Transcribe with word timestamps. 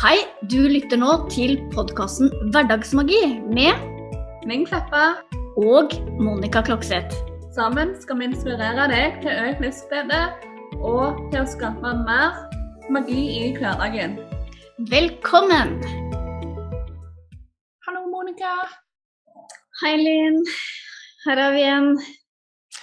Hei, 0.00 0.16
du 0.48 0.62
lytter 0.64 0.96
nå 0.96 1.10
til 1.28 1.58
podkasten 1.74 2.30
Hverdagsmagi 2.54 3.18
med 3.52 3.82
Ming 4.48 4.62
Kleppa. 4.64 5.18
og 5.60 5.92
Monica 6.16 6.62
Klokseth. 6.64 7.18
Sammen 7.52 7.90
skal 8.00 8.16
vi 8.16 8.30
inspirere 8.30 8.86
deg 8.88 9.18
til 9.20 9.40
økt 9.42 9.58
livsglede 9.60 10.20
og 10.80 11.18
til 11.34 11.42
å 11.42 11.50
skape 11.52 11.92
mer 12.06 12.38
magi 12.88 13.26
i 13.42 13.50
hverdagen. 13.58 14.14
Velkommen! 14.88 15.74
Hallo, 17.84 18.06
Monica. 18.08 18.54
Hei, 19.82 19.98
Linn. 20.00 20.40
Her 21.26 21.42
er 21.44 21.52
vi 21.52 21.60
igjen. 21.66 21.90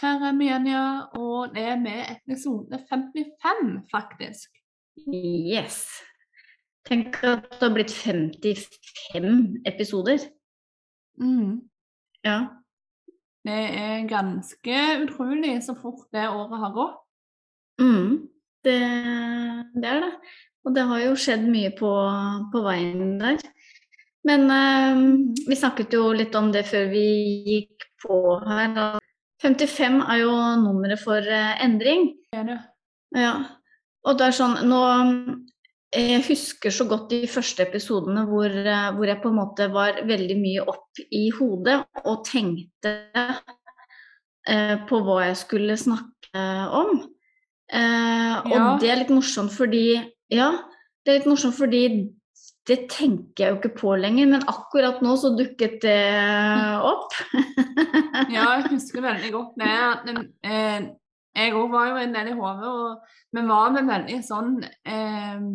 Her 0.04 0.28
er 0.30 0.38
vi 0.38 0.52
igjen, 0.52 0.70
ja. 0.70 0.86
Og 1.18 1.50
det 1.58 1.66
er 1.72 1.82
med 1.82 2.14
episode 2.14 2.78
55, 2.94 3.74
faktisk. 3.90 4.62
Yes. 5.10 5.82
Tenk 6.88 7.18
at 7.28 7.50
det 7.52 7.66
har 7.66 7.74
blitt 7.76 7.92
55 7.92 9.58
episoder. 9.68 10.22
Mm. 11.20 11.68
Ja. 12.24 12.38
Det 13.48 13.58
er 13.80 14.08
ganske 14.08 14.78
utrolig 15.04 15.58
så 15.66 15.76
fort 15.76 16.08
det 16.16 16.28
året 16.30 16.62
har 16.64 16.74
gått. 16.76 17.02
Mm. 17.82 18.28
Det, 18.64 18.80
det 19.76 19.90
er 19.92 20.06
det. 20.06 20.14
Og 20.68 20.76
det 20.76 20.86
har 20.88 21.04
jo 21.04 21.18
skjedd 21.20 21.44
mye 21.48 21.74
på, 21.76 21.92
på 22.52 22.64
veien 22.64 23.18
der. 23.20 23.44
Men 24.28 24.48
eh, 24.52 25.04
vi 25.48 25.56
snakket 25.56 25.96
jo 25.96 26.10
litt 26.16 26.36
om 26.36 26.50
det 26.56 26.66
før 26.68 26.90
vi 26.92 27.06
gikk 27.48 27.88
på 28.04 28.22
her. 28.48 28.80
og 28.86 29.04
55 29.44 30.02
er 30.08 30.24
jo 30.24 30.34
nummeret 30.64 31.04
for 31.04 31.20
eh, 31.20 31.54
endring. 31.64 32.10
Det 32.32 32.42
er 32.42 32.50
det. 32.52 32.60
Ja. 33.16 33.36
Og 34.08 34.18
det 34.20 34.28
er 34.28 34.36
sånn 34.36 34.58
Nå 34.68 34.82
Jeg 35.96 36.20
husker 36.28 36.74
så 36.74 36.84
godt 36.90 37.10
de 37.14 37.22
første 37.32 37.64
episodene 37.64 38.26
hvor, 38.28 38.52
eh, 38.52 38.90
hvor 38.98 39.08
jeg 39.08 39.22
på 39.24 39.30
en 39.32 39.38
måte 39.40 39.70
var 39.72 40.02
veldig 40.08 40.36
mye 40.42 40.66
opp 40.68 41.00
i 41.16 41.30
hodet 41.38 41.78
og 42.04 42.26
tenkte 42.28 42.92
eh, 44.48 44.76
på 44.90 45.00
hva 45.06 45.22
jeg 45.30 45.38
skulle 45.40 45.78
snakke 45.80 46.44
om. 46.76 47.00
Eh, 47.72 48.36
og 48.52 48.82
det 48.84 48.92
er 48.92 49.00
litt 49.02 49.14
morsomt 49.16 49.52
fordi 49.56 49.86
Ja, 50.32 50.50
det 51.06 51.12
er 51.14 51.20
litt 51.22 51.30
morsomt 51.32 51.56
fordi 51.56 51.82
det 52.68 52.82
tenker 52.92 53.46
jeg 53.46 53.54
jo 53.54 53.58
ikke 53.62 53.78
på 53.80 53.94
lenger, 53.96 54.28
men 54.28 54.44
akkurat 54.52 55.00
nå 55.04 55.14
så 55.20 55.32
dukket 55.38 55.80
det 55.86 56.00
opp. 56.84 57.16
Ja, 58.34 58.58
jeg 58.58 58.74
husker 58.74 59.00
veldig 59.06 59.30
godt 59.32 59.56
det. 59.62 60.18
eh, 60.44 60.88
Jeg 61.38 61.54
òg 61.56 61.72
var 61.72 61.88
jo 61.94 62.00
en 62.02 62.16
del 62.16 62.32
i 62.34 62.36
hodet, 62.36 62.68
og 62.68 63.38
vi 63.38 63.44
var 63.48 63.72
med 63.72 63.88
veldig 63.88 64.18
sånn 64.26 64.58
eh, 64.66 65.48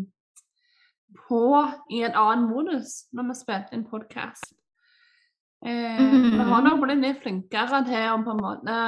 på 1.33 1.43
i 1.91 2.03
en 2.05 2.17
annen 2.19 2.49
modus 2.51 3.07
når 3.17 3.31
vi 3.31 3.39
spilte 3.41 3.77
inn 3.77 3.89
podkast. 3.89 4.53
Eh, 5.65 6.01
Mhm. 6.01 6.31
Vi 6.37 6.45
har 6.51 6.63
nok 6.63 6.81
blitt 6.83 7.01
litt 7.01 7.23
flinkere 7.23 7.85
til 7.87 8.09
å 8.11 8.23
på 8.25 8.35
en 8.35 8.43
måte 8.43 8.79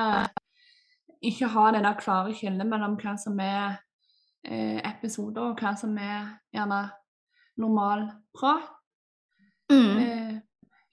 ikke 1.24 1.48
ha 1.48 1.70
det 1.72 1.82
der 1.82 2.00
klare 2.00 2.34
skillet 2.36 2.68
mellom 2.68 2.96
hva 3.00 3.16
som 3.18 3.38
er 3.40 3.78
eh, 4.44 4.80
episoder, 4.84 5.40
og 5.40 5.60
hva 5.60 5.74
som 5.78 5.96
er 5.96 6.34
gjerne 6.52 6.90
normal 7.56 8.10
prat. 8.36 8.66
Mm. 9.72 9.98
Eh, 9.98 10.34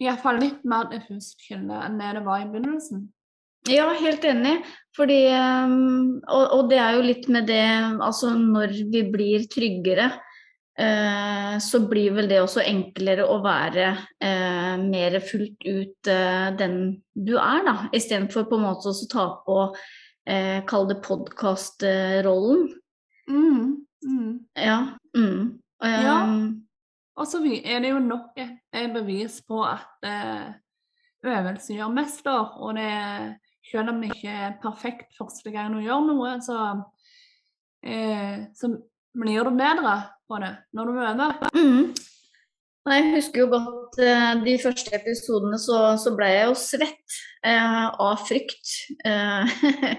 Iallfall 0.02 0.40
litt 0.40 0.64
mer 0.66 0.88
diffust 0.90 1.42
skille 1.44 1.84
enn 1.86 2.00
det 2.00 2.14
det 2.16 2.26
var 2.26 2.42
i 2.42 2.48
begynnelsen. 2.50 3.10
Ja, 3.70 3.92
helt 3.94 4.24
enig. 4.26 4.64
Fordi 4.98 5.20
um, 5.36 6.22
og, 6.28 6.46
og 6.56 6.70
det 6.72 6.80
er 6.82 6.96
jo 6.96 7.04
litt 7.06 7.28
med 7.30 7.46
det 7.46 7.68
Altså 8.02 8.32
når 8.34 8.74
vi 8.90 9.04
blir 9.12 9.46
tryggere, 9.52 10.08
eh, 10.10 10.31
så 11.62 11.80
blir 11.90 12.14
vel 12.16 12.30
det 12.32 12.40
også 12.42 12.64
enklere 12.64 13.26
å 13.28 13.42
være 13.44 13.90
eh, 14.24 14.78
mer 14.80 15.18
fullt 15.20 15.66
ut 15.68 16.08
eh, 16.10 16.48
den 16.58 16.78
du 17.14 17.36
er, 17.36 17.60
da. 17.68 17.76
Istedenfor 17.94 18.48
på 18.50 18.58
en 18.58 18.66
måte 18.66 18.90
å 18.90 19.10
ta 19.12 19.26
på 19.46 19.58
eh, 20.26 20.64
Kall 20.70 20.88
det 20.90 21.02
podkastrollen. 21.04 22.70
Mm, 23.30 23.86
mm. 24.08 24.34
Ja. 24.56 24.80
Mm. 25.18 25.60
Ja. 25.84 26.18
Um, 26.24 26.64
Og 27.20 27.28
så 27.28 27.42
er 27.44 27.84
det 27.84 27.92
jo 27.92 28.00
nok 28.00 28.38
et, 28.40 28.56
et 28.74 28.94
bevis 28.94 29.42
på 29.46 29.60
at 29.68 30.08
eh, 30.08 30.54
øvelse 31.28 31.76
gjør 31.76 31.92
mester. 31.94 32.56
Og 32.64 32.76
det, 32.80 32.90
selv 33.70 33.92
om 33.92 34.00
det 34.02 34.16
ikke 34.16 34.38
er 34.48 34.58
perfekt 34.64 35.12
første 35.20 35.52
gang 35.54 35.76
du 35.76 35.84
gjør 35.84 36.08
noe, 36.08 36.38
så, 36.42 36.58
eh, 37.84 38.48
så 38.58 38.72
blir 39.18 39.44
du 39.46 39.52
bedre 39.60 40.00
på 40.32 40.40
når 40.40 40.90
du 40.90 41.04
øver. 41.04 41.38
Mm. 41.58 41.92
Jeg 42.92 43.10
husker 43.14 43.44
jo 43.44 43.52
godt 43.52 44.00
eh, 44.02 44.32
de 44.42 44.56
første 44.64 44.96
episodene 44.98 45.60
så, 45.62 45.82
så 46.02 46.16
ble 46.18 46.32
jeg 46.32 46.48
jo 46.50 46.56
svett 46.58 47.18
eh, 47.46 47.84
av 47.92 48.24
frykt 48.26 48.72
eh, 49.06 49.52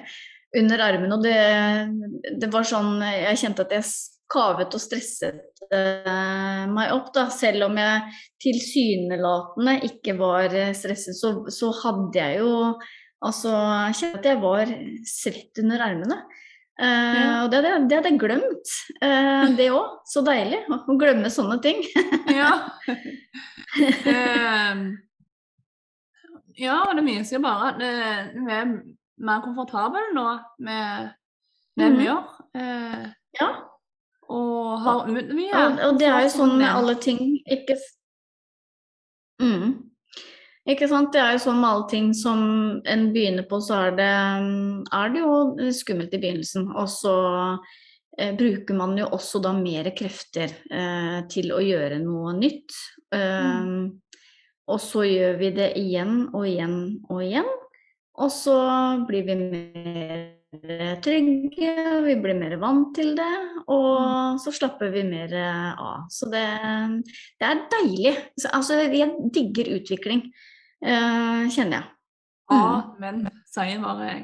under 0.61 0.83
armen. 0.89 1.15
Og 1.15 1.23
det, 1.23 1.37
det 2.43 2.51
var 2.51 2.67
sånn 2.67 2.97
Jeg 3.07 3.39
kjente 3.45 3.69
at 3.69 3.77
jeg 3.77 3.87
kavet 4.33 4.75
og 4.75 4.83
stresset 4.83 5.63
eh, 5.71 6.65
meg 6.73 6.95
opp, 6.95 7.13
da. 7.15 7.29
Selv 7.33 7.69
om 7.69 7.79
jeg 7.79 8.19
tilsynelatende 8.43 9.79
ikke 9.89 10.17
var 10.19 10.55
eh, 10.57 10.75
stresset, 10.77 11.19
så, 11.19 11.37
så 11.53 11.73
hadde 11.85 12.19
jeg 12.19 12.43
jo 12.43 12.57
Altså, 13.23 13.53
kjente 13.95 14.19
at 14.19 14.25
jeg 14.27 14.39
var 14.43 14.71
svett 15.07 15.59
under 15.63 15.83
armene. 15.85 16.17
Ja. 16.81 17.45
Og 17.45 17.51
det, 17.53 17.61
hadde 17.69 17.99
jeg 18.09 18.19
glemt, 18.21 18.71
eh, 19.05 19.45
det 19.59 19.69
òg. 19.75 19.99
Så 20.09 20.23
deilig 20.25 20.63
å 20.73 20.97
glemme 20.99 21.31
sånne 21.33 21.61
ting. 21.65 21.83
Ja. 22.41 22.55
Eh, 23.73 24.81
ja, 26.61 26.75
og 26.85 26.99
det 26.99 27.05
viser 27.07 27.39
jo 27.39 27.43
bare 27.47 27.71
at 27.71 27.79
vi 27.81 28.53
er 28.53 28.67
mer 29.25 29.39
komfortable 29.41 30.03
nå 30.13 30.27
med 30.61 31.07
det 31.81 31.89
vi 31.95 32.05
gjør. 32.05 32.27
Eh, 32.53 33.07
Ja. 33.41 33.49
og 34.29 34.83
har 34.85 35.09
utvida 35.09 35.63
Og, 35.63 35.81
og 35.87 35.99
det 36.03 36.11
er 36.11 36.21
jo 36.27 36.35
sånn 36.35 36.59
med 36.59 36.69
alle 36.69 36.99
ting, 37.01 37.23
ikke 37.49 37.79
mm. 39.41 39.73
Ikke 40.69 40.87
sant. 40.87 41.11
Det 41.15 41.19
er 41.19 41.35
jo 41.35 41.43
sånn 41.43 41.59
med 41.59 41.71
alle 41.71 41.89
ting 41.91 42.13
som 42.15 42.43
en 42.87 43.09
begynner 43.15 43.47
på, 43.51 43.59
så 43.65 43.89
er 43.89 43.97
det, 43.99 44.11
er 44.95 45.15
det 45.15 45.25
jo 45.25 45.73
skummelt 45.75 46.15
i 46.15 46.21
begynnelsen. 46.23 46.69
Og 46.79 46.87
så 46.93 47.17
eh, 48.19 48.31
bruker 48.39 48.79
man 48.79 48.95
jo 49.01 49.09
også 49.11 49.43
da 49.43 49.55
mer 49.57 49.91
krefter 49.99 50.55
eh, 50.71 51.19
til 51.33 51.51
å 51.57 51.59
gjøre 51.65 51.99
noe 52.05 52.37
nytt. 52.39 52.79
Eh, 53.15 53.75
Og 54.71 54.79
så 54.81 55.03
gjør 55.03 55.41
vi 55.41 55.51
det 55.57 55.73
igjen 55.81 56.29
og 56.31 56.47
igjen 56.47 56.77
og 57.11 57.25
igjen. 57.25 57.49
Og 58.23 58.31
så 58.31 58.55
blir 59.09 59.27
vi 59.27 59.37
mer 59.41 60.23
trygge, 60.53 62.01
vi 62.05 62.17
blir 62.21 62.37
mer 62.37 62.57
vant 62.61 62.91
til 62.97 63.15
det, 63.17 63.31
og 63.73 64.39
så 64.43 64.53
slapper 64.53 64.93
vi 64.93 65.05
mer 65.09 65.33
av. 65.41 66.05
Så 66.13 66.29
det, 66.33 66.45
det 67.41 67.49
er 67.49 67.65
deilig. 67.73 68.13
Altså, 68.53 68.83
jeg 68.85 69.11
digger 69.33 69.73
utvikling, 69.79 70.27
eh, 70.85 71.49
kjenner 71.49 71.79
jeg. 71.79 71.89
Amen, 72.53 73.25
sier 73.49 73.81
bare 73.81 74.11
jeg. 74.11 74.23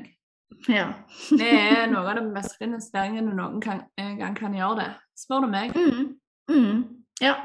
Ja. 0.68 0.86
Det 1.30 1.48
er 1.48 1.86
noe 1.92 2.08
av 2.10 2.18
den 2.18 2.32
beste 2.34 2.66
investeringen 2.66 3.30
noen 3.36 3.60
kan, 3.62 3.84
en 4.00 4.16
gang 4.20 4.36
kan 4.36 4.56
gjøre 4.56 4.80
det, 4.82 4.88
spør 5.16 5.46
du 5.46 5.52
meg. 5.52 5.76
Mm, 5.76 6.14
mm, 6.50 6.80
ja. 7.24 7.36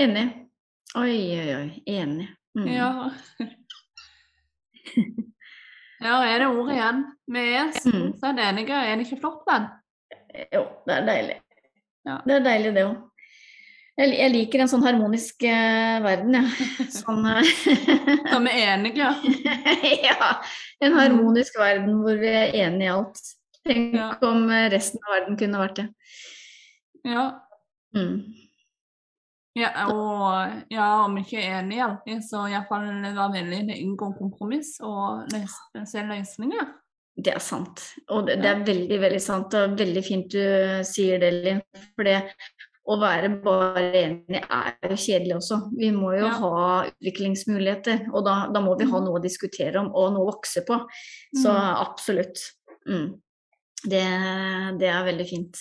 Enig. 0.00 0.28
Oi, 0.98 1.16
oi, 1.38 1.48
oi. 1.54 1.66
Enig. 1.86 2.30
Mm. 2.58 2.70
Ja. 2.74 2.90
ja, 6.00 6.16
er 6.26 6.42
det 6.42 6.48
ordet 6.48 6.76
igjen? 6.78 7.04
Vi 7.30 7.44
er 7.60 7.70
stort 7.76 8.18
sett 8.22 8.42
enige, 8.46 8.80
er 8.80 8.96
det 8.96 9.06
ikke 9.06 9.20
flott, 9.22 9.44
venn? 9.48 9.68
Jo, 10.54 10.64
det 10.86 10.96
er 10.96 11.06
deilig. 11.08 11.38
Ja. 12.08 12.18
Det 12.24 12.34
er 12.38 12.44
deilig, 12.46 12.74
det 12.78 12.84
òg. 12.88 12.98
Jeg, 14.00 14.14
jeg 14.16 14.32
liker 14.32 14.62
en 14.62 14.70
sånn 14.70 14.84
harmonisk 14.86 15.42
uh, 15.44 15.98
verden, 16.04 16.36
jeg. 16.38 16.68
Ja. 16.78 16.86
Sånn 17.02 17.26
uh, 17.26 17.50
Som 18.30 18.46
er 18.48 18.62
enige. 18.76 19.10
Ja. 20.06 20.30
En 20.80 20.96
harmonisk 20.96 21.58
verden 21.60 21.98
hvor 22.00 22.16
vi 22.20 22.30
er 22.32 22.54
enige 22.62 22.86
i 22.86 22.92
alt. 22.94 23.20
Tenk 23.68 23.98
Ja. 23.98 24.14
om 24.24 24.46
eh, 24.48 24.70
resten 24.72 25.02
av 25.04 25.18
verden 25.18 25.36
kunne 25.36 25.60
vært 25.60 25.82
det. 25.82 25.86
Ja. 27.04 27.26
Mm. 27.96 28.14
Ja. 29.58 29.70
Og 29.90 30.70
ja, 30.70 30.88
om 31.04 31.16
ikke 31.20 31.40
er 31.42 31.60
enige 31.60 31.84
alltid, 31.86 32.22
så 32.26 32.44
iallfall 32.50 32.86
være 33.02 33.32
villig 33.34 33.60
til 33.66 33.74
å 33.74 33.80
inngå 33.86 34.10
kompromiss 34.18 34.76
og 34.86 35.32
se 35.86 36.04
løsninger. 36.06 36.68
Det 37.20 37.34
er 37.34 37.42
sant. 37.44 37.82
Og 38.08 38.26
det, 38.28 38.38
det 38.40 38.48
er 38.48 38.62
veldig, 38.64 38.98
veldig 39.02 39.20
sant. 39.20 39.54
Og 39.58 39.74
veldig 39.76 40.02
fint 40.06 40.30
du 40.32 40.40
sier 40.88 41.18
det, 41.20 41.32
Linn. 41.44 41.62
For 41.98 42.06
det 42.08 42.20
å 42.90 42.96
være 42.98 43.28
bare 43.44 43.82
enig 44.00 44.40
er 44.40 44.70
jo 44.88 44.96
kjedelig 44.96 45.36
også. 45.36 45.58
Vi 45.76 45.90
må 45.94 46.14
jo 46.16 46.24
Ja. 46.26 46.30
ha 46.40 46.84
utviklingsmuligheter, 46.88 48.06
og 48.14 48.24
da, 48.24 48.36
da 48.54 48.62
må 48.64 48.76
vi 48.78 48.88
ha 48.90 49.00
noe 49.04 49.18
å 49.18 49.22
diskutere 49.22 49.82
om 49.82 49.90
og 49.94 50.14
noe 50.14 50.24
å 50.24 50.30
vokse 50.32 50.64
på. 50.66 50.78
Så 51.36 51.50
Mm. 51.52 51.74
absolutt. 51.84 52.40
Mm. 52.88 53.20
Det, 53.84 54.06
det 54.80 54.88
er 54.88 55.04
veldig 55.04 55.28
fint. 55.28 55.56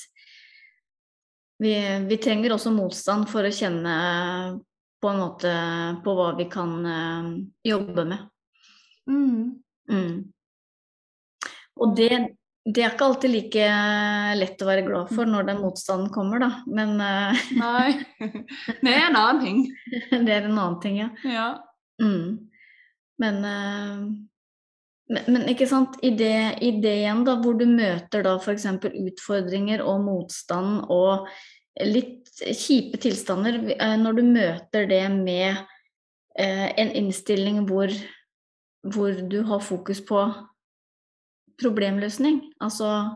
Vi, 1.60 1.76
vi, 2.08 2.18
trenger 2.18 2.56
også 2.56 2.72
motstand 2.72 3.28
for 3.30 3.44
å 3.44 3.54
kjenne 3.54 3.94
på 5.00 5.12
en 5.12 5.22
måte 5.22 5.54
på 6.04 6.16
hva 6.16 6.34
vi 6.38 6.48
kan 6.52 6.76
uh, 6.84 7.30
jobbe 7.68 8.06
med. 8.08 8.28
Mm. 9.10 9.60
Mm. 9.92 10.14
Og 11.80 11.96
det, 11.96 12.10
det, 12.68 12.84
er 12.84 12.94
ikke 12.94 13.08
alltid 13.08 13.34
like 13.34 13.70
lett 14.40 14.64
å 14.64 14.70
være 14.70 14.86
glad 14.88 15.12
for 15.16 15.28
når 15.28 15.48
den 15.50 15.62
motstanden 15.64 16.12
kommer, 16.16 16.44
da. 16.44 16.52
Men 16.68 16.96
uh, 17.00 17.44
Nei. 17.60 17.96
Det 18.84 18.94
er 18.94 19.08
en 19.10 19.20
annen 19.20 19.44
ting. 19.44 19.62
det 20.28 20.36
er 20.36 20.48
en 20.48 20.56
annen 20.56 20.80
ting, 20.84 21.00
ja. 21.04 21.12
ja. 21.28 21.50
Mm. 22.04 22.50
Men 23.20 23.44
men, 25.10 25.24
men, 25.34 25.48
ikke 25.50 25.66
sant, 25.70 25.98
i 26.06 26.12
det, 26.14 26.62
i 26.62 26.72
det, 26.82 26.94
igjen, 27.02 27.24
da, 27.26 27.40
hvor 27.42 27.58
du 27.58 27.66
møter 27.66 28.22
da 28.26 28.36
f.eks. 28.38 28.68
utfordringer 28.86 29.82
og 29.82 30.04
motstand 30.06 30.84
og 30.94 31.26
litt 31.82 32.30
kjipe 32.46 33.00
tilstander, 33.02 33.58
eh, 33.74 33.96
når 33.98 34.20
du 34.20 34.24
møter 34.28 34.86
det 34.90 35.04
med 35.16 35.64
eh, 36.38 36.68
en 36.70 36.94
innstilling 37.02 37.64
hvor, 37.70 37.94
hvor, 38.86 39.18
du 39.32 39.42
har 39.50 39.66
fokus 39.66 40.04
på 40.06 40.22
problemløsning, 41.60 42.44
altså 42.62 43.10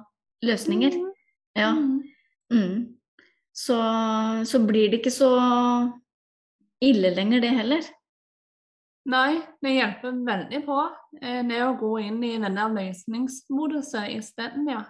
løsninger, 0.43 0.97
mm. 0.97 1.09
ja, 1.61 1.71
mm. 1.77 2.01
mm. 2.57 2.77
så, 3.53 3.77
så 4.49 4.65
blir 4.65 4.89
det 4.89 5.03
ikke 5.03 5.13
så 5.13 5.33
ille 6.83 7.13
lenger, 7.13 7.45
det 7.45 7.53
heller. 7.61 7.93
Nei, 9.11 9.41
det 9.61 9.73
hjelper 9.75 10.19
veldig 10.25 10.59
på. 10.65 10.79
Eh, 11.21 11.41
det 11.47 11.59
å 11.65 11.75
gå 11.79 11.97
inn 12.05 12.21
i 12.23 12.37
den 12.39 12.55
der 12.55 12.71
løsningsmoduset 12.71 14.13
isteden, 14.15 14.69
ja. 14.71 14.83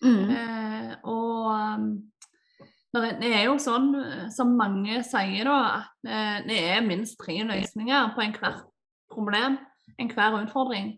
Mm. 0.00 0.30
Eh, 0.32 0.92
og 1.04 1.50
um, 1.52 1.90
det 2.96 3.28
er 3.28 3.44
jo 3.44 3.58
sånn 3.60 3.92
som 4.32 4.56
mange 4.58 5.02
sier, 5.06 5.44
da, 5.46 5.58
at 5.82 6.08
eh, 6.08 6.38
det 6.48 6.62
er 6.72 6.86
minst 6.86 7.20
tre 7.20 7.36
løsninger 7.46 8.14
på 8.16 8.24
enhver 8.24 8.62
problem, 9.12 9.58
enhver 10.00 10.40
utfordring. 10.40 10.94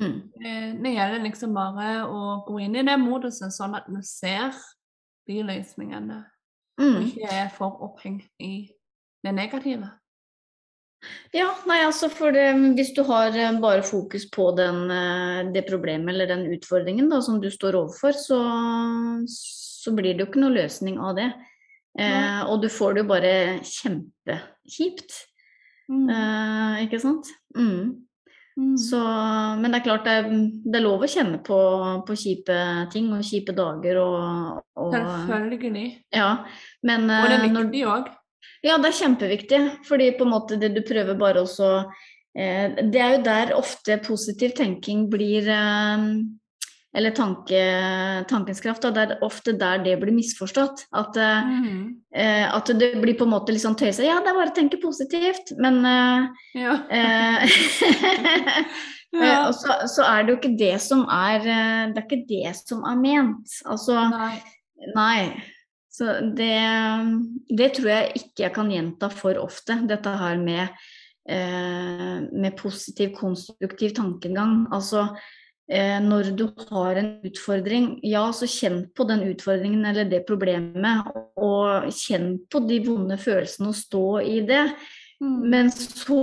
Mm. 0.00 0.18
Eh, 0.44 0.68
det 0.82 0.92
gjelder 0.94 1.24
liksom 1.24 1.56
bare 1.56 2.04
å 2.06 2.42
gå 2.46 2.60
inn 2.64 2.76
i 2.78 2.84
det 2.86 2.98
moduset 3.00 3.54
sånn 3.54 3.74
at 3.78 3.88
du 3.90 3.98
ser 4.06 4.54
de 5.28 5.40
løsningene, 5.46 6.22
mm. 6.80 6.86
og 6.92 7.02
ikke 7.08 7.34
er 7.40 7.50
for 7.56 7.82
opphengt 7.88 8.28
i 8.42 8.68
det 9.22 9.34
negative. 9.34 9.90
Ja, 11.34 11.48
nei 11.66 11.80
altså 11.86 12.08
for 12.12 12.34
det, 12.34 12.50
hvis 12.76 12.92
du 12.96 13.02
har 13.08 13.34
eh, 13.34 13.56
bare 13.62 13.82
fokus 13.86 14.28
på 14.30 14.50
den, 14.58 14.84
eh, 14.92 15.40
det 15.54 15.64
problemet 15.68 16.14
eller 16.14 16.30
den 16.30 16.46
utfordringen 16.54 17.10
da, 17.10 17.22
som 17.24 17.40
du 17.42 17.48
står 17.50 17.78
overfor, 17.80 18.14
så, 18.18 18.38
så, 19.28 19.94
blir 19.96 20.14
det 20.14 20.24
jo 20.24 20.30
ikke 20.30 20.44
noe 20.44 20.54
løsning 20.60 21.00
av 21.02 21.16
det. 21.18 21.28
Eh, 21.98 22.40
og 22.46 22.62
du 22.62 22.70
får 22.72 22.94
det 22.94 23.04
jo 23.04 23.10
bare 23.10 23.34
kjempekjipt. 23.66 25.18
Mm. 25.90 26.06
Eh, 26.08 26.80
ikke 26.86 27.02
sant? 27.02 27.28
Mm. 27.56 28.06
Mm. 28.56 28.76
Så, 28.76 29.00
men 29.60 29.72
det 29.72 29.78
er 29.80 29.84
klart 29.86 30.04
det 30.04 30.14
er, 30.20 30.26
det 30.68 30.76
er 30.76 30.84
lov 30.84 31.04
å 31.04 31.08
kjenne 31.08 31.38
på, 31.44 31.58
på, 32.04 32.16
kjipe 32.20 32.56
ting 32.92 33.08
og 33.16 33.24
kjipe 33.24 33.54
dager 33.56 34.00
og, 34.02 34.58
og 34.76 34.92
Selvfølgelig. 34.92 35.86
Ja, 36.12 36.34
men, 36.84 37.08
og 37.08 37.30
det 37.30 37.38
er 37.38 37.38
eh, 37.38 37.46
viktig 37.48 37.86
òg. 37.88 38.10
Ja, 38.62 38.76
det 38.78 38.92
er 38.92 39.00
kjempeviktig, 39.00 39.60
fordi 39.88 40.12
på 40.14 40.26
en 40.26 40.32
måte 40.36 40.58
det 40.60 40.70
du 40.76 40.84
prøver 40.86 41.18
bare 41.18 41.42
også 41.42 41.70
eh, 42.38 42.78
Det 42.78 43.00
er 43.02 43.16
jo 43.16 43.24
der 43.26 43.56
ofte 43.58 43.98
positiv 44.04 44.54
tenking 44.58 45.08
blir 45.10 45.48
eh, 45.50 46.04
Eller 46.94 47.14
tanke, 47.16 47.62
tankens 48.30 48.62
kraft, 48.62 48.84
det 48.84 49.02
er 49.02 49.24
ofte 49.24 49.54
der 49.58 49.82
det 49.82 49.96
blir 49.98 50.12
misforstått. 50.12 50.84
At, 50.92 51.16
mm. 51.16 51.86
eh, 52.14 52.44
at 52.46 52.70
det 52.78 52.92
blir 53.00 53.16
på 53.18 53.24
en 53.26 53.32
måte 53.32 53.54
litt 53.54 53.64
sånn 53.64 53.78
tøys 53.80 53.98
Ja, 54.04 54.20
det 54.22 54.30
er 54.30 54.38
bare 54.38 54.52
å 54.52 54.58
tenke 54.58 54.78
positivt, 54.82 55.54
men 55.58 55.80
eh, 55.88 56.28
ja. 56.60 56.76
Eh, 56.86 57.56
ja. 59.24 59.40
Og 59.48 59.56
så, 59.58 59.80
så, 59.90 60.06
er 60.06 60.22
det 60.22 60.36
jo 60.36 60.38
ikke 60.38 60.54
det 60.60 60.76
som 60.84 61.02
er 61.10 61.42
Det 61.42 61.98
er 61.98 62.06
ikke 62.06 62.28
det 62.30 62.54
som 62.60 62.86
er 62.86 63.02
ment. 63.02 63.58
Altså 63.66 64.06
Nei. 64.12 64.36
nei. 64.94 65.18
Så 66.02 66.16
det, 66.34 66.56
det, 67.46 67.68
tror 67.76 67.92
jeg 67.92 68.16
ikke 68.18 68.42
jeg 68.42 68.54
kan 68.56 68.70
gjenta 68.72 69.06
for 69.14 69.38
ofte, 69.38 69.76
dette 69.86 70.10
her 70.18 70.40
med, 70.40 70.72
eh, 71.30 72.16
med 72.26 72.56
positiv, 72.58 73.12
konstruktiv 73.14 73.94
tankegang. 73.94 74.64
Altså 74.74 75.04
eh, 75.70 76.00
når 76.02 76.32
du 76.34 76.48
har 76.72 76.98
en 76.98 77.12
utfordring, 77.28 78.00
ja, 78.02 78.24
så 78.34 78.50
kjenn 78.50 78.88
på 78.90 79.06
den 79.12 79.22
utfordringen 79.28 79.86
eller 79.92 80.10
det 80.10 80.24
problemet. 80.26 81.06
Og 81.38 81.86
kjenn 81.94 82.40
på 82.50 82.64
de 82.66 82.82
vonde 82.88 83.20
følelsene 83.22 83.70
og 83.70 83.78
stå 83.78 84.06
i 84.26 84.40
det. 84.50 84.64
Mm. 85.22 85.38
Men 85.54 85.70
så, 85.70 86.22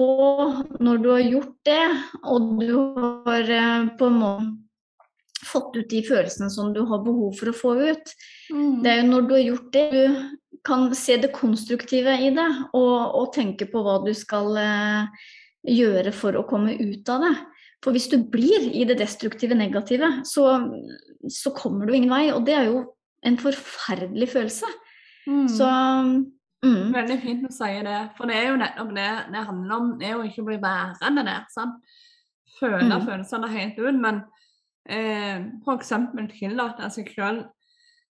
når 0.83 1.05
du 1.05 1.13
har 1.13 1.23
gjort 1.23 1.55
det, 1.71 1.85
og 2.27 2.55
du 2.59 2.73
har 2.99 3.55
eh, 3.61 3.93
på 3.95 4.11
en 4.11 4.25
måte 4.25 4.55
fått 5.49 5.77
ut 5.79 5.89
de 5.91 6.03
følelsene 6.05 6.49
som 6.53 6.73
du 6.75 6.83
har 6.89 7.03
behov 7.05 7.33
for 7.39 7.51
å 7.51 7.57
få 7.57 7.73
ut. 7.89 8.13
Mm. 8.53 8.81
Det 8.83 8.91
er 8.91 9.01
jo 9.01 9.09
når 9.09 9.27
du 9.27 9.35
har 9.35 9.45
gjort 9.45 9.69
det, 9.75 9.85
du 9.93 10.59
kan 10.67 10.89
se 10.95 11.17
det 11.21 11.31
konstruktive 11.35 12.15
i 12.19 12.31
det, 12.35 12.49
og, 12.77 12.97
og 13.19 13.31
tenke 13.35 13.67
på 13.69 13.83
hva 13.85 13.99
du 14.03 14.11
skal 14.17 14.57
eh, 14.59 15.29
gjøre 15.79 16.13
for 16.15 16.37
å 16.39 16.45
komme 16.49 16.75
ut 16.79 17.09
av 17.11 17.25
det. 17.27 17.35
For 17.83 17.95
hvis 17.95 18.09
du 18.11 18.17
blir 18.27 18.69
i 18.75 18.83
det 18.87 18.97
destruktive, 18.99 19.55
negative, 19.55 20.09
så, 20.27 20.51
så 21.31 21.53
kommer 21.55 21.87
du 21.87 21.95
ingen 21.95 22.11
vei. 22.11 22.25
Og 22.35 22.43
det 22.47 22.57
er 22.57 22.67
jo 22.67 22.81
en 23.23 23.37
forferdelig 23.39 24.29
følelse. 24.33 24.67
Mm. 25.29 25.45
Så 25.51 25.69
mm. 26.65 26.91
Veldig 26.95 27.17
fint 27.23 27.47
å 27.47 27.53
si 27.55 27.71
det. 27.87 28.01
For 28.17 28.27
det 28.27 28.35
er 28.35 28.49
jo 28.49 28.59
nettopp 28.59 28.91
det 28.97 29.07
det 29.31 29.45
handler 29.47 29.77
om. 29.77 29.93
Det 29.99 30.09
er 30.09 30.17
jo 30.17 30.27
ikke 30.27 30.43
å 30.43 30.49
bli 30.49 30.59
værende 30.63 31.25
der. 31.29 31.47
sant? 31.55 31.95
Føle 32.59 32.83
Mm. 32.83 33.05
følelsene 33.07 33.53
helt 33.53 33.79
ut. 33.79 33.95
Men 33.95 34.23
eh, 34.89 35.45
f.eks. 35.63 35.93
tillate 36.33 36.89
seg 36.93 37.13
selv 37.13 37.45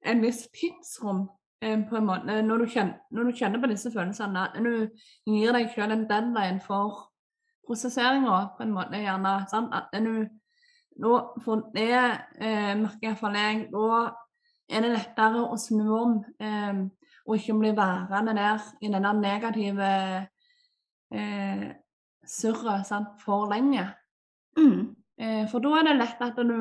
en 0.06 0.22
viss 0.22 0.46
tidsrom 0.54 1.26
eh, 1.62 1.78
på 1.88 1.98
en 1.98 2.08
måte, 2.08 2.40
når 2.42 2.64
du, 2.64 2.66
kjenner, 2.72 2.98
når 3.10 3.30
du, 3.30 3.36
kjenner, 3.36 3.62
på 3.62 3.70
disse 3.72 3.92
følelsene, 3.94 4.48
når 4.56 4.76
du 4.76 5.32
gir 5.32 5.54
deg 5.56 5.70
selv 5.74 5.96
en 5.96 6.06
deadline 6.10 6.62
for 6.64 7.08
prosesseringa 7.66 8.36
på 8.56 8.64
en 8.64 8.76
måte, 8.76 9.02
gjerne 9.02 9.40
sant? 9.50 9.74
at 9.74 9.90
du 9.92 10.28
nå 10.98 11.18
for 11.44 11.68
det 11.74 11.92
eh, 11.94 12.72
merker 12.78 13.10
iallfall 13.10 13.36
jeg, 13.38 13.66
da 13.70 13.98
er 14.68 14.84
det 14.84 14.94
lettere 14.96 15.44
å 15.46 15.58
snu 15.60 15.84
om 15.94 16.16
eh, 16.42 16.80
og 17.28 17.36
ikke 17.36 17.58
bli 17.60 17.74
værende 17.76 18.34
der 18.36 18.64
i 18.80 18.88
den 18.90 19.04
der 19.04 19.20
negative 19.20 19.90
eh, 21.12 21.66
surret 22.26 22.88
for 23.20 23.48
lenge. 23.52 23.84
Mm. 24.56 24.96
Eh, 25.18 25.44
for 25.50 25.64
da 25.64 25.78
er 25.78 25.88
det 25.88 25.98
lett 25.98 26.24
at 26.24 26.38
du 26.46 26.58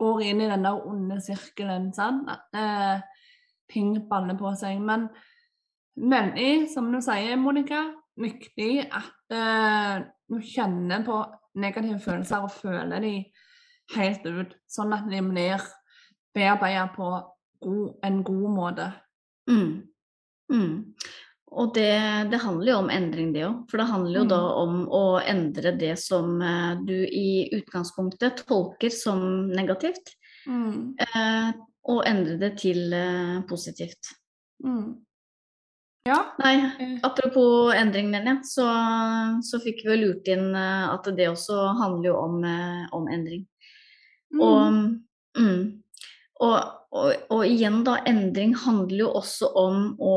går 0.00 0.22
inn 0.24 0.40
i 0.40 0.48
den 0.48 0.64
der 0.64 0.86
onde 0.88 1.20
sirkelen. 1.22 1.90
Sant? 1.96 2.28
At 2.32 2.56
eh, 2.56 3.02
ting 3.70 3.94
baller 4.08 4.38
på 4.40 4.52
seg. 4.58 4.80
Men 4.84 5.08
veldig, 6.00 6.68
som 6.72 6.88
du 6.92 7.00
sier, 7.04 7.36
Monica, 7.40 7.84
viktig 8.20 8.72
at 8.86 9.36
eh, 9.36 10.06
du 10.30 10.40
kjenner 10.44 11.04
på 11.06 11.20
negative 11.60 11.98
følelser 12.02 12.46
og 12.46 12.54
føler 12.54 13.04
de 13.04 13.14
helt 13.96 14.26
ut. 14.26 14.56
Sånn 14.70 14.94
at 14.96 15.08
de 15.10 15.22
blir 15.26 15.62
bearbeidet 16.34 16.90
på 16.96 17.10
god, 17.66 17.86
en 18.06 18.20
god 18.24 18.48
måte. 18.54 18.90
Mm. 19.50 19.72
Mm. 20.52 20.76
Og 21.50 21.74
det, 21.74 21.90
det, 22.30 22.38
handler 22.44 22.72
jo 22.72 22.78
om 22.84 22.90
endring, 22.94 23.32
det 23.34 23.42
òg. 23.48 23.64
For 23.70 23.82
det 23.82 23.88
handler 23.90 24.20
jo 24.20 24.24
mm. 24.26 24.30
da 24.30 24.40
om 24.60 24.80
å 24.86 25.04
endre 25.18 25.72
det 25.78 25.96
som 25.98 26.38
eh, 26.38 26.72
du 26.86 26.94
i 27.02 27.50
utgangspunktet 27.56 28.44
tolker 28.46 28.92
som 28.94 29.50
negativt, 29.50 30.14
mm. 30.46 30.74
eh, 31.08 31.48
og 31.90 32.02
endre 32.06 32.36
det 32.38 32.52
til 32.62 32.94
eh, 32.94 33.40
positivt. 33.50 34.12
Mm. 34.62 35.00
Ja. 36.06 36.20
Nei, 36.40 36.54
apropos 37.04 37.74
endring, 37.76 38.08
mener 38.14 38.36
jeg, 38.36 38.46
så, 38.52 38.68
så 39.44 39.60
fikk 39.62 39.82
vi 39.84 39.90
jo 39.90 39.98
lurt 40.04 40.30
inn 40.32 40.54
at 40.56 41.04
det 41.18 41.28
også 41.28 41.58
handler 41.82 42.08
jo 42.08 42.14
om, 42.16 42.38
om 42.96 43.10
endring. 43.12 43.42
Mm. 44.32 44.40
Og, 44.46 44.78
mm. 45.36 45.60
og, 46.46 46.56
og, 46.94 47.28
og 47.36 47.44
igjen, 47.44 47.82
da, 47.84 47.98
endring 48.08 48.56
handler 48.62 49.04
jo 49.04 49.12
også 49.20 49.52
om 49.60 49.84
å 50.00 50.16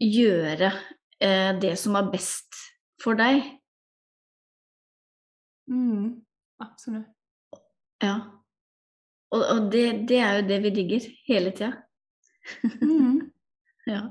gjøre 0.00 0.72
eh, 1.20 1.52
det 1.60 1.76
som 1.80 1.96
er 1.98 2.10
best 2.12 2.58
for 3.00 3.18
deg. 3.18 3.42
Mm, 5.70 6.20
absolutt. 6.62 7.08
Ja. 8.02 8.16
Og, 9.30 9.42
og 9.44 9.66
det, 9.72 9.84
det, 10.10 10.20
er 10.24 10.40
jo 10.40 10.46
det 10.48 10.60
vi 10.64 10.74
digger 10.80 11.08
hele 11.28 11.52
tida. 11.54 11.74
Mm. 12.82 13.30
ja. 13.92 14.04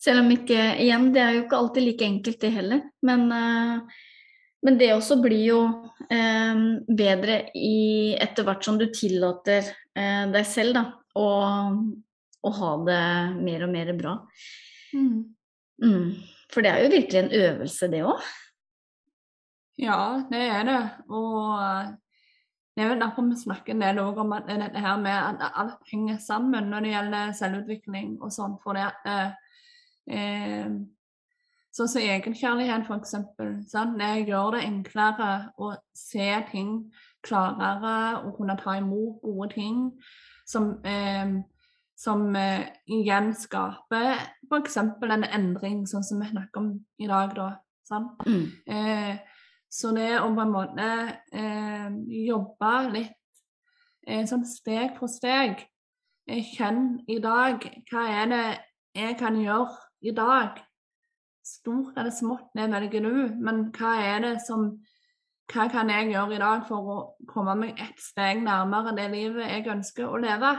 Selv 0.00 0.24
om 0.24 0.30
ikke 0.32 0.56
Igjen, 0.80 1.10
det 1.14 1.20
er 1.22 1.34
jo 1.36 1.42
ikke 1.44 1.58
alltid 1.60 1.86
like 1.86 2.06
enkelt, 2.06 2.40
det 2.40 2.54
heller. 2.54 2.80
Men, 3.06 3.26
uh, 3.30 4.00
men 4.64 4.78
det 4.80 4.90
også 4.94 5.20
blir 5.22 5.40
jo 5.40 5.60
eh, 6.12 6.58
bedre 6.84 7.36
i, 7.56 8.12
etter 8.20 8.44
hvert 8.44 8.64
som 8.66 8.76
du 8.80 8.90
tillater 8.92 9.64
eh, 9.96 10.24
deg 10.28 10.44
selv 10.44 10.76
da, 10.76 10.82
å, 11.16 11.28
å 12.44 12.52
ha 12.58 12.72
det 12.84 13.04
mer 13.40 13.64
og 13.64 13.72
mer 13.72 13.92
bra. 13.96 14.18
Mm. 14.92 15.34
Mm. 15.82 16.12
For 16.52 16.64
det 16.64 16.70
er 16.70 16.84
jo 16.84 16.92
virkelig 16.92 17.20
en 17.20 17.34
øvelse, 17.40 17.90
det 17.90 18.04
òg. 18.04 18.22
Ja, 19.80 20.22
det 20.30 20.42
er 20.44 20.64
det. 20.68 20.80
Og 21.08 21.58
eh, 21.62 21.92
det 22.76 22.84
er 22.84 22.92
vel 22.92 23.02
derfor 23.02 23.28
vi 23.28 23.40
snakker 23.40 23.74
en 23.74 23.82
del 23.84 23.98
om 23.98 24.32
at 24.32 24.48
dette 24.48 24.80
her 24.80 24.96
med 25.00 25.16
at 25.16 25.52
alt 25.54 25.90
henger 25.92 26.18
sammen 26.18 26.70
når 26.70 26.80
det 26.80 26.94
gjelder 26.94 27.36
selvutvikling 27.38 28.16
og 28.22 28.32
sånn. 28.34 28.56
For 28.62 28.76
det 28.76 28.88
at 28.90 29.36
eh, 30.10 30.72
Sånn 31.70 31.86
som 31.86 32.02
egenkjærlighet, 32.02 32.88
f.eks. 32.90 33.12
Sånn, 33.70 33.92
det 34.00 34.26
gjør 34.26 34.56
det 34.56 34.64
enklere 34.66 35.28
å 35.54 35.68
se 35.94 36.26
ting 36.48 36.72
klarere 37.22 38.24
og 38.24 38.32
kunne 38.40 38.56
ta 38.58 38.74
imot 38.80 39.20
gode 39.22 39.52
ting 39.52 39.76
som, 40.50 40.72
eh, 40.82 41.36
som 42.00 42.36
eh, 42.36 42.68
igjen 42.88 43.34
skaper 43.36 44.14
f.eks. 44.48 44.76
en 44.80 45.26
endring, 45.26 45.82
sånn 45.88 46.06
som 46.06 46.22
vi 46.22 46.30
snakker 46.30 46.62
om 46.62 46.70
i 46.98 47.08
dag. 47.10 47.34
da, 47.36 47.50
sant? 47.88 48.22
Mm. 48.26 48.46
Eh, 48.66 49.42
så 49.70 49.92
det 49.94 50.14
å 50.18 50.30
på 50.34 50.44
en 50.46 50.54
måte 50.54 50.86
eh, 51.36 51.90
jobbe 52.26 52.72
litt 52.94 53.16
sånn 54.26 54.46
steg 54.48 54.96
for 54.96 55.12
steg 55.12 55.60
Kjenn 56.30 57.02
i 57.10 57.18
dag 57.22 57.62
hva 57.90 58.02
er 58.08 58.28
det 58.30 58.44
jeg 58.96 59.16
kan 59.18 59.36
gjøre 59.38 59.74
i 60.06 60.12
dag? 60.14 60.60
Stort 61.46 61.98
eller 61.98 62.14
smått, 62.14 62.52
det 62.54 62.68
velger 62.70 63.02
du, 63.02 63.34
men 63.42 63.64
hva 63.74 63.96
er 63.98 64.22
det 64.24 64.32
som 64.44 64.68
hva 65.50 65.66
kan 65.72 65.90
jeg 65.90 66.12
gjøre 66.12 66.36
i 66.36 66.42
dag 66.42 66.62
for 66.68 66.90
å 66.94 66.98
komme 67.28 67.56
meg 67.58 67.80
ett 67.82 67.98
steg 68.02 68.44
nærmere 68.44 68.94
det 68.94 69.08
livet 69.10 69.50
jeg 69.50 69.66
ønsker 69.74 70.06
å 70.06 70.20
leve? 70.22 70.54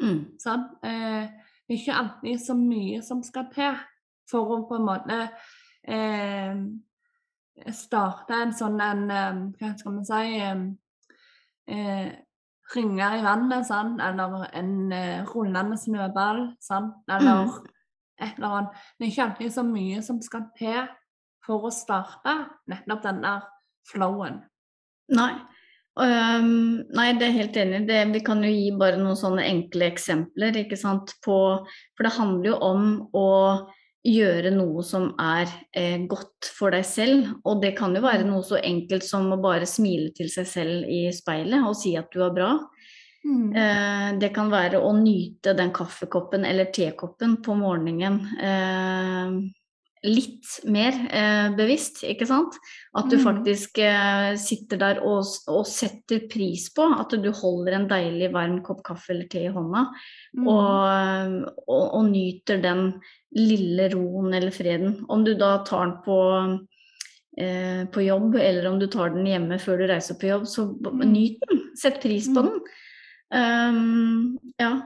Mm. 0.00 0.20
Sånn? 0.40 0.62
Eh, 0.86 1.26
ikke 1.70 1.94
alltid 1.94 2.40
så 2.42 2.54
mye 2.58 3.02
som 3.04 3.22
skal 3.22 3.50
til 3.54 3.76
for 4.30 4.54
å 4.54 4.60
på 4.68 4.78
en 4.78 4.86
måte 4.86 5.18
eh, 5.84 6.56
starte 7.76 8.38
en 8.42 8.54
sånn 8.56 8.80
en 8.80 9.04
eh, 9.10 9.40
Hva 9.60 9.72
skal 9.78 9.92
man 9.98 10.06
si 10.08 10.40
eh, 10.40 12.10
Ringer 12.70 13.16
i 13.18 13.22
vannet, 13.26 13.66
sånn, 13.66 13.96
eller 13.98 14.44
en 14.54 14.92
eh, 14.94 15.24
rullende 15.26 15.74
snøball, 15.80 16.44
sånn, 16.62 16.92
eller 17.10 17.48
Mm. 17.48 17.66
et 18.20 18.36
eller 18.38 18.48
annet. 18.60 18.76
Det 18.98 19.06
er 19.06 19.10
ikke 19.10 19.24
alltid 19.24 19.52
så 19.52 19.62
mye 19.66 20.02
som 20.06 20.20
skal 20.22 20.44
til 20.56 20.84
for 21.42 21.66
å 21.66 21.70
starte 21.74 22.34
nettopp 22.70 23.02
den 23.02 23.22
der 23.24 23.40
flowen. 23.90 24.44
Nei. 25.08 25.32
Øhm, 26.00 26.86
nei, 26.96 27.10
det 27.18 27.28
er 27.28 27.36
helt 27.36 27.58
enig. 27.60 27.82
Det, 27.88 28.00
vi 28.14 28.22
kan 28.24 28.40
jo 28.44 28.52
gi 28.52 28.70
bare 28.78 29.00
noen 29.00 29.18
sånne 29.18 29.44
enkle 29.48 29.90
eksempler, 29.90 30.56
ikke 30.62 30.78
sant. 30.80 31.14
På, 31.24 31.36
for 31.96 32.06
det 32.06 32.16
handler 32.16 32.52
jo 32.52 32.56
om 32.64 32.88
å 33.16 33.28
gjøre 34.06 34.54
noe 34.54 34.80
som 34.86 35.10
er 35.20 35.50
eh, 35.76 36.00
godt 36.08 36.48
for 36.56 36.72
deg 36.72 36.86
selv. 36.88 37.34
Og 37.44 37.60
det 37.64 37.74
kan 37.78 37.94
jo 37.96 38.04
være 38.04 38.24
noe 38.28 38.42
så 38.46 38.60
enkelt 38.62 39.04
som 39.04 39.28
å 39.32 39.40
bare 39.42 39.68
smile 39.68 40.14
til 40.16 40.32
seg 40.32 40.48
selv 40.48 40.88
i 40.88 41.06
speilet 41.14 41.68
og 41.68 41.76
si 41.76 41.96
at 42.00 42.08
du 42.14 42.24
er 42.24 42.34
bra. 42.36 42.54
Eh, 43.20 44.10
det 44.16 44.30
kan 44.32 44.48
være 44.48 44.80
å 44.80 44.94
nyte 44.96 45.52
den 45.58 45.74
kaffekoppen 45.76 46.46
eller 46.48 46.70
tekoppen 46.72 47.36
på 47.44 47.52
morgenen 47.58 48.22
eh, 48.40 49.34
litt 50.02 50.46
mer 50.64 50.94
eh, 51.12 51.50
bevisst, 51.56 52.02
ikke 52.08 52.26
sant? 52.26 52.54
At 52.96 53.10
du 53.10 53.16
Mm. 53.18 53.24
faktisk 53.24 53.78
eh, 53.78 54.34
sitter 54.40 54.78
der 54.80 55.00
og, 55.04 55.24
og 55.48 55.66
setter 55.66 56.22
pris 56.30 56.70
på 56.72 56.86
at 56.98 57.10
du 57.22 57.30
holder 57.32 57.74
en 57.76 57.88
deilig 57.88 58.32
varm 58.32 58.62
kopp 58.64 58.82
kaffe 58.82 59.10
eller 59.12 59.28
te 59.28 59.44
i 59.44 59.52
hånda, 59.52 59.86
Mm. 60.36 60.46
og, 60.46 61.52
og, 61.68 61.94
og 61.98 62.04
nyter 62.10 62.62
den 62.62 63.00
lille 63.36 63.90
roen 63.92 64.32
eller 64.34 64.50
freden. 64.50 65.04
Om 65.08 65.24
du 65.24 65.34
da 65.34 65.58
tar 65.64 65.86
den 65.86 65.96
på 66.04 66.18
eh, 67.38 67.84
på 67.92 68.02
jobb, 68.04 68.34
eller 68.36 68.66
om 68.70 68.78
du 68.80 68.86
tar 68.86 69.10
den 69.14 69.26
hjemme 69.26 69.58
før 69.60 69.78
du 69.78 69.86
reiser 69.86 70.14
på 70.18 70.28
jobb, 70.32 70.46
så 70.46 70.64
Mm. 70.80 71.12
nyt 71.12 71.38
den. 71.48 71.60
Sett 71.76 72.00
pris 72.02 72.26
på 72.28 72.40
Mm. 72.42 72.48
den. 72.48 72.60
Um, 73.32 74.38
ja. 74.58 74.82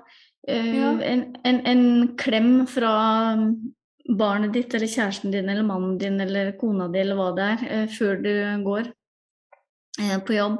Eh, 0.47 0.75
Ja. 0.76 0.90
En, 1.00 1.37
en, 1.44 1.61
en 1.66 2.16
klem 2.16 2.66
fra 2.66 3.37
barnet 4.08 4.52
ditt 4.52 4.75
eller 4.75 4.90
kjæresten 4.90 5.32
din 5.32 5.49
eller 5.49 5.64
mannen 5.64 5.96
din 5.99 6.20
eller 6.20 6.52
kona 6.61 6.88
di 6.92 7.00
eller 7.00 7.18
hva 7.18 7.30
det 7.37 7.44
er, 7.44 7.64
eh, 7.70 7.87
før 7.88 8.20
du 8.20 8.32
går 8.64 8.90
eh, 10.00 10.18
på 10.26 10.37
jobb. 10.37 10.58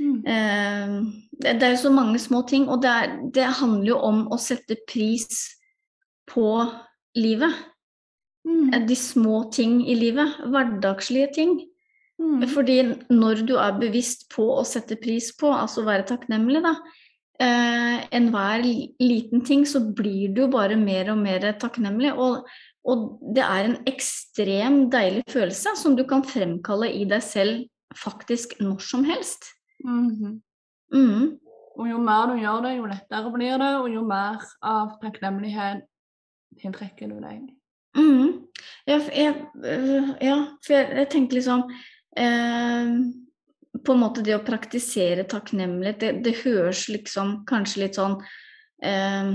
Mm. 0.00 0.20
Eh, 0.24 0.94
det, 1.44 1.62
er 1.62 1.74
jo 1.74 1.82
så 1.84 1.92
mange 1.92 2.18
små 2.18 2.42
ting, 2.48 2.68
og 2.68 2.80
det, 2.82 2.90
er, 2.90 3.18
det 3.34 3.48
handler 3.60 3.92
jo 3.92 3.98
om 3.98 4.22
å 4.32 4.38
sette 4.40 4.78
pris 4.88 5.28
på 6.30 6.46
livet. 7.18 7.52
Mm. 8.48 8.86
De 8.88 8.96
små 8.96 9.50
ting 9.52 9.82
i 9.84 9.98
livet. 9.98 10.40
Hverdagslige 10.48 11.34
ting. 11.36 11.58
Mm. 12.20 12.46
Fordi 12.48 12.78
når 13.12 13.44
du 13.48 13.54
er 13.60 13.76
bevisst 13.76 14.28
på 14.32 14.46
å 14.56 14.64
sette 14.64 14.96
pris 15.00 15.28
på, 15.36 15.52
altså 15.52 15.84
være 15.84 16.06
takknemlig, 16.08 16.62
da, 16.64 16.74
enhver 17.40 18.64
liten 19.00 19.44
ting, 19.44 19.64
så 19.68 19.80
blir 19.96 20.32
du 20.36 20.42
bare 20.52 20.76
mer 20.76 21.12
og 21.12 21.20
mer 21.20 21.46
takknemlig. 21.60 22.12
Og, 22.12 22.44
og 22.88 23.20
det 23.36 23.42
er 23.44 23.66
en 23.66 23.76
ekstrem 23.88 24.82
deilig 24.92 25.24
følelse 25.30 25.74
som 25.76 25.96
du 25.98 26.04
kan 26.08 26.24
fremkalle 26.24 26.88
i 26.96 27.04
deg 27.08 27.22
selv 27.24 27.66
faktisk 27.96 28.56
når 28.62 28.80
som 28.84 29.04
helst. 29.04 29.52
Mhm. 29.84 30.40
Mm. 30.94 31.38
Og 31.78 31.86
jo 31.88 32.00
mer 32.02 32.26
du 32.26 32.40
gjør 32.40 32.64
det, 32.64 32.74
jo 32.76 32.88
lettere 32.90 33.30
blir 33.32 33.56
det, 33.60 33.70
og 33.78 33.88
jo 33.92 34.02
mer 34.04 34.42
av 34.66 34.96
takknemlighet 35.00 35.86
tiltrekker 36.60 37.08
du 37.08 37.20
deg. 37.22 37.46
Mm. 37.96 38.46
For 38.86 39.14
jeg, 39.16 39.34
øh, 39.64 40.10
ja, 40.22 40.36
for 40.66 40.74
jeg, 40.74 40.90
jeg 41.00 41.08
tenker 41.10 41.36
liksom 41.40 41.64
eh, 42.16 42.90
På 43.82 43.96
en 43.96 44.02
måte 44.02 44.22
det 44.22 44.36
å 44.36 44.44
praktisere 44.46 45.24
takknemlighet, 45.26 45.98
det, 46.00 46.10
det 46.22 46.36
høres 46.44 46.84
liksom 46.90 47.40
kanskje 47.50 47.82
litt 47.82 47.98
sånn 47.98 48.14
eh, 48.84 49.32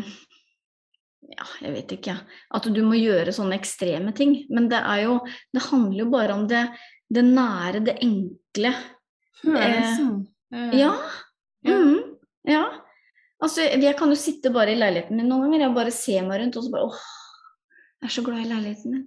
Ja, 1.32 1.46
jeg 1.62 1.74
vet 1.74 1.94
ikke. 1.96 2.14
At 2.54 2.68
du 2.70 2.82
må 2.86 2.98
gjøre 3.00 3.34
sånne 3.34 3.58
ekstreme 3.58 4.14
ting. 4.16 4.36
Men 4.54 4.68
det 4.70 4.78
er 4.78 5.04
jo 5.08 5.20
Det 5.54 5.64
handler 5.72 6.04
jo 6.04 6.10
bare 6.12 6.34
om 6.38 6.48
det, 6.48 6.64
det 7.10 7.24
nære, 7.26 7.84
det 7.86 7.98
enkle. 8.06 8.74
Følelsen. 9.42 10.28
eh, 10.54 10.76
Ja. 10.80 10.92
Ja. 11.66 11.78
Mm, 11.82 12.18
ja. 12.48 12.64
Altså, 13.42 13.62
jeg 13.66 13.96
kan 13.98 14.10
jo 14.10 14.16
sitte 14.16 14.52
bare 14.54 14.72
i 14.72 14.78
leiligheten 14.80 15.18
min 15.18 15.28
noen 15.28 15.48
ganger. 15.50 15.66
Jeg 15.66 15.76
bare 15.76 15.92
ser 15.92 16.22
meg 16.28 16.42
rundt 16.42 16.58
og 16.58 16.64
så 16.64 16.72
bare 16.72 16.86
åh, 16.92 17.00
jeg 18.02 18.08
er 18.08 18.14
så 18.14 18.24
glad 18.24 18.40
i 18.46 18.50
leiligheten 18.50 18.92
min. 18.92 19.06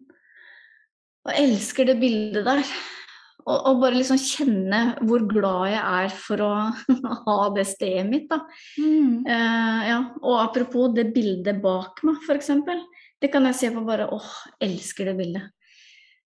Og 1.25 1.33
elsker 1.39 1.87
det 1.87 2.01
bildet 2.01 2.45
der. 2.45 2.65
Og, 3.49 3.57
og 3.71 3.83
bare 3.83 3.97
liksom 3.97 4.21
kjenne 4.21 4.81
hvor 5.09 5.25
glad 5.31 5.71
jeg 5.73 5.81
er 5.81 6.15
for 6.15 6.45
å 6.45 6.53
ha 7.25 7.37
det 7.57 7.65
stedet 7.71 8.07
mitt, 8.09 8.29
da. 8.31 8.43
Mm. 8.77 9.25
Uh, 9.25 9.83
ja. 9.89 10.01
Og 10.23 10.41
apropos 10.43 10.93
det 10.97 11.09
bildet 11.15 11.63
bak 11.65 12.03
meg, 12.07 12.21
f.eks. 12.27 12.53
Det 13.19 13.33
kan 13.33 13.49
jeg 13.49 13.59
se 13.59 13.73
på 13.75 13.87
bare 13.87 14.11
åh, 14.15 14.35
elsker 14.63 15.11
det 15.11 15.17
bildet. 15.19 15.55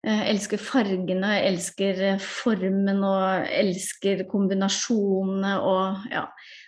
Jeg 0.02 0.32
elsker 0.32 0.58
fargene, 0.58 1.36
elsker 1.46 2.00
formen 2.26 3.04
og 3.06 3.52
elsker 3.54 4.24
kombinasjonene 4.32 5.52
og 5.62 6.08
ja. 6.10 6.24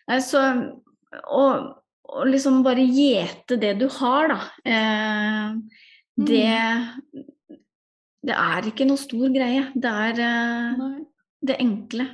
Nei, 0.06 0.20
så 0.22 0.44
og, 1.34 1.72
og 2.14 2.28
liksom 2.30 2.62
bare 2.66 2.86
gjete 2.86 3.58
det 3.62 3.74
du 3.82 3.88
har, 3.98 4.30
da. 4.30 4.40
Eh, 4.70 5.56
det 6.30 6.46
Det 8.24 8.36
er 8.40 8.68
ikke 8.70 8.86
noe 8.88 8.98
stor 9.02 9.28
greie. 9.36 9.66
Det 9.76 9.90
er 9.92 10.22
uh, 10.24 11.00
det 11.44 11.58
enkle. 11.60 12.06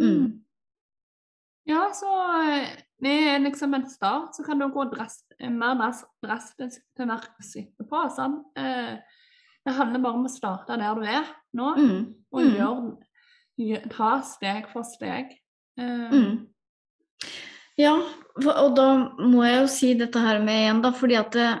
Mm. 0.00 0.08
Mm. 0.08 0.40
Ja, 1.70 1.84
så 1.96 2.10
eh, 2.50 2.72
det 3.00 3.12
er 3.30 3.38
liksom 3.44 3.72
en 3.78 3.86
start, 3.88 4.34
så 4.36 4.42
kan 4.44 4.58
du 4.60 4.66
gå 4.74 4.84
dress, 4.90 5.20
mer 5.40 5.76
dras- 5.78 6.04
drastisk 6.24 6.82
til 6.96 7.06
verks 7.08 7.54
etterpå. 7.56 8.02
Sånn. 8.12 8.40
Eh, 8.58 8.96
det 9.64 9.72
handler 9.78 10.02
bare 10.04 10.18
om 10.18 10.26
å 10.28 10.32
starte 10.32 10.76
der 10.76 10.98
du 10.98 11.06
er 11.08 11.24
nå, 11.56 11.70
Mm. 11.78 12.14
og 12.34 12.42
Mm. 12.42 12.96
gjør, 13.56 13.88
ta 13.90 14.20
steg 14.22 14.66
for 14.72 14.82
steg. 14.84 15.38
Eh, 15.78 16.10
Mm. 16.10 16.46
Ja, 17.78 17.94
og 18.36 18.76
da 18.76 19.08
må 19.18 19.42
jeg 19.44 19.60
jo 19.62 19.66
si 19.66 19.94
dette 19.94 20.20
her 20.20 20.38
med 20.38 20.54
igjen, 20.54 20.82
da, 20.82 20.90
fordi 20.92 21.14
at 21.18 21.30
det, 21.32 21.60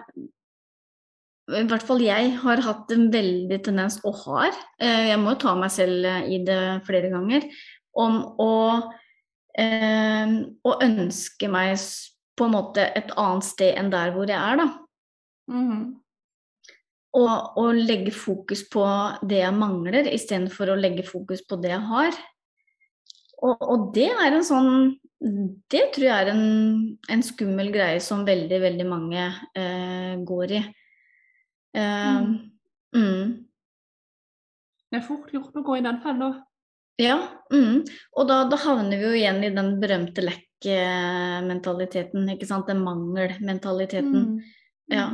i 1.52 1.64
hvert 1.68 1.84
fall 1.84 2.00
jeg 2.00 2.30
har 2.40 2.62
hatt 2.64 2.92
en 2.94 3.08
veldig 3.12 3.58
tendens, 3.66 3.98
og 4.06 4.16
har, 4.24 4.54
eh, 4.80 5.10
jeg 5.10 5.20
må 5.20 5.34
jo 5.34 5.42
ta 5.44 5.54
meg 5.58 5.72
selv 5.74 6.06
eh, 6.08 6.28
i 6.36 6.38
det 6.44 6.60
flere 6.86 7.10
ganger, 7.12 7.44
om 8.00 8.16
å, 8.40 8.54
eh, 9.60 10.32
å 10.64 10.76
ønske 10.86 11.50
meg 11.52 11.76
på 12.34 12.48
en 12.48 12.56
måte 12.56 12.88
et 12.96 13.12
annet 13.20 13.46
sted 13.46 13.76
enn 13.78 13.92
der 13.92 14.14
hvor 14.14 14.30
jeg 14.30 14.40
er, 14.40 14.62
da. 14.62 14.68
Mm. 15.52 16.00
Og, 17.14 17.34
og 17.60 17.76
legge 17.76 18.10
fokus 18.10 18.64
på 18.66 18.84
det 19.22 19.44
jeg 19.44 19.54
mangler, 19.54 20.08
istedenfor 20.10 20.72
å 20.72 20.80
legge 20.80 21.04
fokus 21.06 21.44
på 21.46 21.60
det 21.62 21.70
jeg 21.70 21.84
har. 21.92 22.16
Og, 23.44 23.60
og 23.60 23.90
det 23.94 24.08
er 24.10 24.32
en 24.32 24.46
sånn 24.46 24.72
det 25.24 25.86
tror 25.94 26.04
jeg 26.04 26.14
er 26.24 26.30
en, 26.34 26.48
en 27.08 27.22
skummel 27.24 27.70
greie 27.72 28.00
som 28.02 28.26
veldig, 28.26 28.58
veldig 28.60 28.86
mange 28.88 29.28
eh, 29.56 30.16
går 30.26 30.56
i. 30.58 30.60
Eh, 31.74 32.22
Mm. 32.22 32.50
mm. 32.96 33.46
Det 34.90 34.98
er 35.00 35.06
fort 35.06 35.32
gjort 35.34 35.56
å 35.58 35.62
gå 35.66 35.72
i 35.78 35.84
den 35.84 36.00
fella. 36.04 36.28
Ja, 37.02 37.16
mm. 37.50 37.80
og 38.14 38.28
da, 38.30 38.44
da 38.46 38.56
havner 38.62 39.00
vi 39.00 39.06
jo 39.08 39.14
igjen 39.18 39.40
i 39.42 39.50
den 39.50 39.80
berømte 39.82 40.22
lekk-mentaliteten, 40.22 42.28
ikke 42.36 42.46
sant, 42.46 42.70
den 42.70 42.84
mangelmentaliteten. 42.86 44.36
Mm. 44.36 44.38
Ja. 44.94 45.08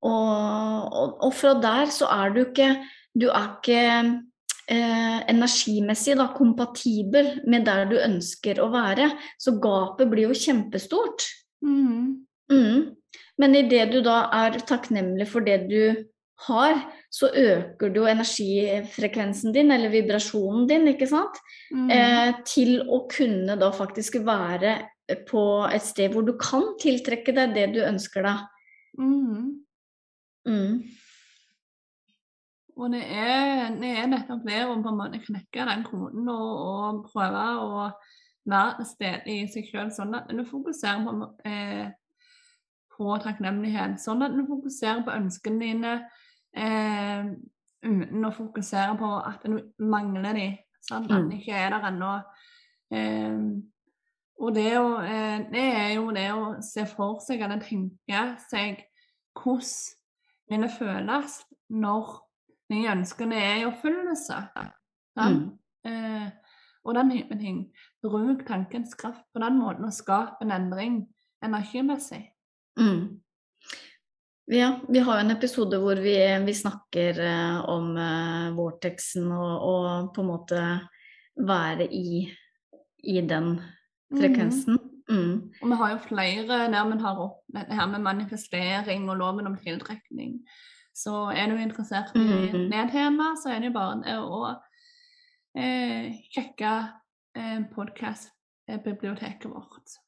Og, 0.00 0.88
og, 0.88 1.18
og 1.26 1.32
fra 1.34 1.52
der 1.60 1.86
så 1.92 2.06
er 2.14 2.30
du 2.30 2.40
ikke 2.44 2.68
Du 3.18 3.24
er 3.34 3.46
ikke 3.48 3.80
eh, 4.70 5.18
energimessig 5.32 6.14
da, 6.20 6.28
kompatibel 6.36 7.40
med 7.50 7.64
der 7.66 7.88
du 7.90 7.96
ønsker 7.98 8.60
å 8.62 8.68
være. 8.70 9.08
Så 9.40 9.56
gapet 9.58 10.06
blir 10.12 10.28
jo 10.28 10.36
kjempestort. 10.38 11.26
Mm. 11.66 12.22
Men 13.38 13.56
idet 13.58 13.92
du 13.92 14.00
da 14.04 14.26
er 14.34 14.58
takknemlig 14.68 15.28
for 15.30 15.46
det 15.46 15.62
du 15.70 16.04
har, 16.46 16.76
så 17.10 17.30
øker 17.34 17.90
du 17.94 18.04
energifrekvensen 18.06 19.54
din, 19.54 19.72
eller 19.74 19.90
vibrasjonen 19.90 20.68
din, 20.68 20.86
ikke 20.92 21.08
sant? 21.10 21.40
Mm. 21.72 21.88
Eh, 21.90 22.30
til 22.46 22.78
å 22.84 23.04
kunne 23.10 23.56
da 23.58 23.72
faktisk 23.74 24.20
være 24.26 24.76
på 25.28 25.42
et 25.72 25.84
sted 25.86 26.12
hvor 26.12 26.26
du 26.26 26.34
kan 26.40 26.74
tiltrekke 26.82 27.32
deg 27.34 27.56
det 27.56 27.66
du 27.74 27.82
ønsker 27.86 28.26
deg. 28.28 28.46
Mm. 29.00 29.64
Mm. 30.48 30.74
Og 32.78 32.92
det 32.92 33.02
er, 33.10 33.72
det 33.80 33.94
er 33.98 34.10
nettopp 34.10 34.44
det 34.46 34.60
å 34.62 34.76
på 34.76 34.92
en 34.92 35.00
måte 35.00 35.22
knekke 35.24 35.64
den 35.66 35.86
koden 35.86 36.28
og, 36.30 36.50
og 36.68 37.00
prøve 37.08 37.46
å 37.64 37.88
være 38.48 38.76
til 38.78 38.90
stede 38.92 39.32
i 39.32 39.40
seg 39.50 39.66
sjøl, 39.66 39.90
sånn 39.92 40.14
at 40.20 40.30
du 40.30 40.44
fokuserer 40.46 41.02
på, 41.04 41.32
eh, 41.48 41.88
på 42.98 43.16
takknemlighet. 43.22 43.98
Sånn 44.02 44.24
at 44.26 44.34
du 44.34 44.44
fokuserer 44.48 45.04
på 45.06 45.14
ønskene 45.14 45.60
dine 45.62 45.92
eh, 46.56 47.28
uten 47.86 48.26
å 48.26 48.32
fokusere 48.34 48.96
på 48.98 49.10
at 49.22 49.44
du 49.46 49.60
mangler 49.78 50.34
dem. 50.34 50.56
Sant? 50.82 51.10
At 51.10 51.22
Mm. 51.22 51.28
de 51.30 51.36
ikke 51.38 51.54
er 51.54 51.70
der 51.70 51.88
ennå. 51.90 52.12
Eh, 52.90 53.38
og 54.40 54.54
det, 54.54 54.72
å, 54.78 54.98
eh, 55.02 55.38
det 55.50 55.64
er 55.74 55.94
jo 55.94 56.10
det 56.14 56.28
å 56.32 56.62
se 56.62 56.86
for 56.86 57.18
seg 57.20 57.40
eller 57.42 57.60
tenke 57.60 58.38
seg 58.48 58.84
hvordan 59.38 59.94
vil 60.50 60.62
det 60.64 60.70
føles 60.78 61.44
når 61.70 62.12
de 62.70 62.82
ønskene 62.88 63.34
er 63.36 63.56
i 63.60 63.66
oppfyllelse. 63.68 64.38
Mm. 65.18 65.58
Eh, 65.84 66.30
og 66.84 66.94
den 66.94 67.10
type 67.10 67.38
ting. 67.38 67.72
Bruk 68.02 68.46
tankens 68.46 68.94
kraft 68.94 69.24
på 69.34 69.42
den 69.42 69.58
måten 69.58 69.84
og 69.84 69.92
skap 69.92 70.40
en 70.42 70.50
endring 70.54 71.06
energimessig. 71.44 72.30
Mm. 72.78 73.20
Ja, 74.48 74.80
vi 74.88 75.00
har 75.04 75.18
jo 75.18 75.24
en 75.26 75.34
episode 75.34 75.78
hvor 75.82 75.98
vi, 76.00 76.16
vi 76.46 76.54
snakker 76.56 77.18
eh, 77.20 77.58
om 77.68 77.90
eh, 78.00 78.46
vortexen 78.56 79.26
og, 79.28 79.64
og 79.68 80.14
på 80.16 80.24
en 80.24 80.30
måte 80.30 80.62
være 81.36 81.84
i, 81.92 82.22
i 83.04 83.20
den 83.20 83.58
frekvensen. 84.14 84.80
Mm. 85.08 85.52
Og 85.62 85.68
vi 85.68 85.76
har 85.80 85.92
jo 85.92 86.00
flere 86.06 86.46
der 86.72 86.88
vi 86.88 86.98
tar 87.00 87.20
opp 87.20 87.44
dette 87.52 87.76
her 87.76 87.86
med 87.92 88.04
manifestering 88.04 89.08
og 89.10 89.20
loven 89.20 89.52
om 89.52 89.60
tiltrekning. 89.60 90.40
Så 90.96 91.28
er 91.30 91.52
du 91.52 91.60
interessert 91.60 92.16
i 92.16 92.24
mm. 92.24 92.66
det 92.72 92.88
temaet, 92.92 93.38
så 93.42 93.52
er 93.52 93.60
det 93.60 93.70
jo 93.70 93.76
bare 93.76 94.18
å 94.24 94.40
eh, 95.56 96.16
sjekke 96.32 96.74
eh, 97.36 97.60
podkast-biblioteket 97.76 99.48
vårt. 99.52 99.98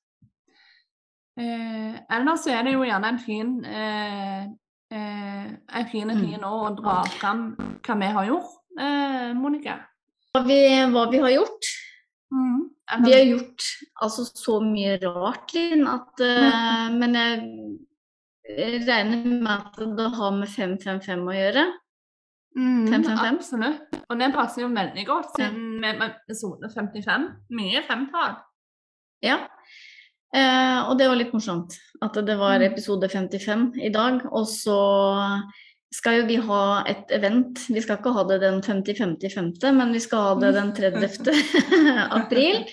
Eh, 1.40 2.00
ellers 2.16 2.44
så 2.44 2.52
er 2.54 2.66
det 2.66 2.74
jo 2.74 2.84
gjerne 2.84 3.14
en 3.14 3.20
fin 3.22 3.52
eh, 3.64 4.42
eh, 4.92 5.46
en 5.80 5.88
fin 5.90 6.12
ting 6.12 6.34
nå 6.42 6.50
å 6.50 6.72
dra 6.76 7.00
fram 7.16 7.44
hva 7.86 7.96
vi 8.00 8.10
har 8.16 8.28
gjort, 8.28 8.56
eh, 8.78 9.30
Monica. 9.38 9.78
Hva, 10.34 10.44
vi, 10.46 10.60
hva 10.92 11.06
vi 11.10 11.22
har 11.22 11.34
gjort? 11.38 11.70
Mm. 12.30 12.58
Vi 13.04 13.12
har 13.14 13.24
gjort 13.26 13.66
altså 14.02 14.26
så 14.28 14.58
mye 14.62 14.98
rart, 15.02 15.54
Linn, 15.54 15.86
at 15.90 16.22
eh, 16.26 16.90
Men 16.94 17.16
jeg 17.16 18.82
regner 18.86 19.24
med 19.30 19.50
at 19.54 19.78
det 19.98 20.08
har 20.16 20.34
med 20.34 20.50
555 20.50 21.24
å 21.24 21.36
gjøre. 21.38 21.64
Mm, 22.58 22.86
555? 22.90 23.36
Absolutt. 23.38 23.98
Og 24.10 24.18
det 24.18 24.30
passer 24.34 24.64
jo 24.64 24.70
veldig 24.74 25.04
godt 25.06 25.36
siden 25.36 25.78
vi 25.78 25.90
er 25.90 26.00
episode 26.08 26.70
55. 26.74 27.28
Mye 27.54 27.82
femtall. 27.86 28.40
Ja. 29.22 29.44
Eh, 30.30 30.78
og 30.86 30.94
det 30.98 31.08
var 31.10 31.16
litt 31.18 31.32
morsomt 31.34 31.74
at 32.00 32.14
det 32.26 32.36
var 32.38 32.58
Mm. 32.60 32.72
episode 32.72 33.08
55 33.08 33.72
i 33.82 33.88
dag. 33.90 34.20
Og 34.30 34.46
så 34.46 35.42
skal 35.92 36.20
jo 36.20 36.26
vi 36.26 36.36
ha 36.36 36.84
et 36.86 37.10
event. 37.10 37.58
Vi 37.68 37.80
skal 37.82 37.96
ikke 37.98 38.12
ha 38.14 38.22
det 38.24 38.40
den 38.40 38.60
50-50-5., 38.62 39.74
men 39.74 39.92
vi 39.92 39.98
skal 40.00 40.18
ha 40.18 40.34
det 40.38 40.54
den 40.54 40.72
30. 40.72 41.32
april 42.20 42.64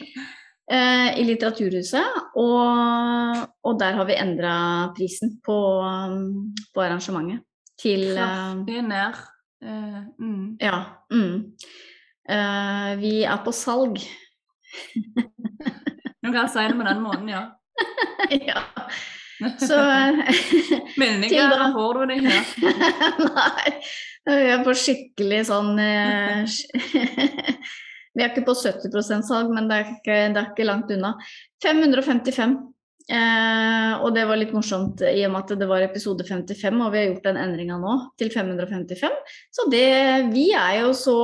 eh, 0.70 1.18
i 1.18 1.24
Litteraturhuset. 1.26 2.06
Og, 2.36 3.48
og 3.64 3.80
der 3.80 3.94
har 3.98 4.06
vi 4.06 4.14
endra 4.22 4.94
prisen 4.96 5.40
på, 5.44 5.82
um, 5.82 6.54
på 6.74 6.82
arrangementet 6.86 7.42
til 7.82 8.14
eh, 8.14 8.18
Kraftig 8.22 8.82
ned. 8.86 9.14
Eh, 9.64 10.02
mm. 10.22 10.58
Ja. 10.62 10.84
Mm. 11.12 11.54
Eh, 12.30 12.96
vi 13.02 13.24
er 13.24 13.38
på 13.44 13.52
salg. 13.52 13.98
Du 16.28 16.34
kan 16.36 16.50
si 16.52 16.60
det 16.60 16.76
på 16.76 16.88
den 16.88 17.02
måten, 17.02 17.30
ja. 17.32 17.46
ja. 18.50 18.62
Så 19.60 19.78
Meninger 20.98 21.74
får 21.74 22.06
du 22.06 22.14
her. 22.28 22.46
Nei. 23.38 23.74
Vi 24.28 24.48
er 24.52 24.64
på 24.66 24.74
skikkelig 24.76 25.44
sånn 25.48 25.78
eh, 25.80 26.42
Vi 28.18 28.24
er 28.26 28.32
ikke 28.32 28.48
på 28.50 28.58
70% 28.58 29.28
salg, 29.28 29.54
men 29.54 29.70
det 29.70 29.78
er 29.78 29.94
ikke, 29.94 30.18
det 30.34 30.42
er 30.42 30.50
ikke 30.50 30.68
langt 30.68 30.92
unna. 30.92 31.14
555. 31.64 32.58
Eh, 33.08 33.94
og 34.04 34.10
det 34.18 34.26
var 34.28 34.42
litt 34.42 34.52
morsomt 34.52 35.00
i 35.06 35.22
og 35.24 35.32
med 35.32 35.46
at 35.46 35.62
det 35.62 35.70
var 35.70 35.86
episode 35.86 36.26
55, 36.28 36.82
og 36.82 36.92
vi 36.92 37.00
har 37.00 37.08
gjort 37.14 37.30
den 37.30 37.40
endringa 37.46 37.78
nå 37.80 37.94
til 38.20 38.34
555. 38.34 39.16
Så 39.54 39.70
det 39.72 39.88
Vi 40.34 40.50
er 40.58 40.82
jo 40.82 40.92
så 40.98 41.20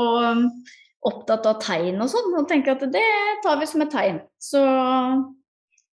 opptatt 1.05 1.45
av 1.49 1.59
tegn 1.61 2.01
og 2.01 2.09
sånn, 2.11 2.33
og 2.39 2.47
tenker 2.47 2.75
at 2.77 2.85
det 2.93 3.05
tar 3.43 3.59
vi 3.59 3.65
som 3.69 3.81
et 3.85 3.91
tegn. 3.93 4.21
Så 4.39 4.63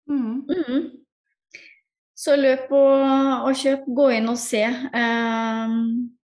Mm. 0.09 0.41
Mm. 0.49 0.85
Så 2.17 2.33
løp 2.35 2.71
og, 2.73 3.03
og 3.45 3.53
kjøp. 3.55 3.85
Gå 3.95 4.07
inn 4.17 4.27
og 4.31 4.39
se 4.41 4.63
eh, 4.65 5.75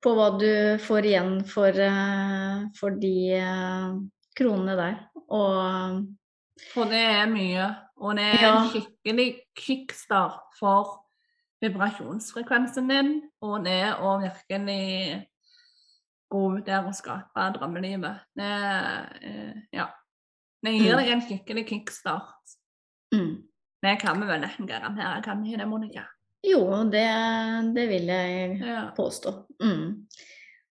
på 0.04 0.14
hva 0.18 0.30
du 0.40 0.50
får 0.84 1.08
igjen 1.12 1.36
for, 1.48 1.70
eh, 1.70 2.66
for 2.80 2.98
de 3.00 3.12
eh, 3.38 3.94
kronene 4.36 4.76
der. 4.80 4.98
Og 5.30 6.02
For 6.74 6.90
det 6.90 7.04
er 7.14 7.30
mye. 7.32 7.70
Og 8.02 8.18
det 8.18 8.26
er 8.26 8.42
Ja. 8.42 8.52
en 8.64 8.70
skikkelig 8.74 9.30
kickstart 9.56 10.58
for 10.60 11.06
vibrasjonsfrekvensen 11.62 12.90
din. 12.90 13.14
Og 13.42 13.64
det 13.64 13.94
å 14.02 14.18
virkelig 14.20 15.26
gå 16.32 16.44
der 16.66 16.86
og 16.88 16.96
skape 16.98 17.46
drømmelivet. 17.58 18.24
Det, 18.36 18.52
eh, 19.22 19.54
ja. 19.72 19.88
det 20.64 20.74
gir 20.74 20.94
Mm. 20.96 20.98
deg 21.00 21.12
en 21.14 21.22
skikkelig 21.22 21.68
kickstart. 21.70 22.56
mm. 23.14 23.36
Det 23.86 24.00
kan 24.02 24.18
vi 24.22 24.26
vel 24.26 24.42
nesten 24.42 24.66
garantere, 24.66 25.22
kan 25.24 25.44
vi 25.44 25.56
det, 25.56 25.66
Monica? 25.70 26.06
Jo, 26.48 26.84
det, 26.90 27.06
det 27.76 27.84
vil 27.90 28.08
jeg 28.08 28.60
Ja. 28.60 28.92
påstå. 28.98 29.46
Mm. 29.64 30.08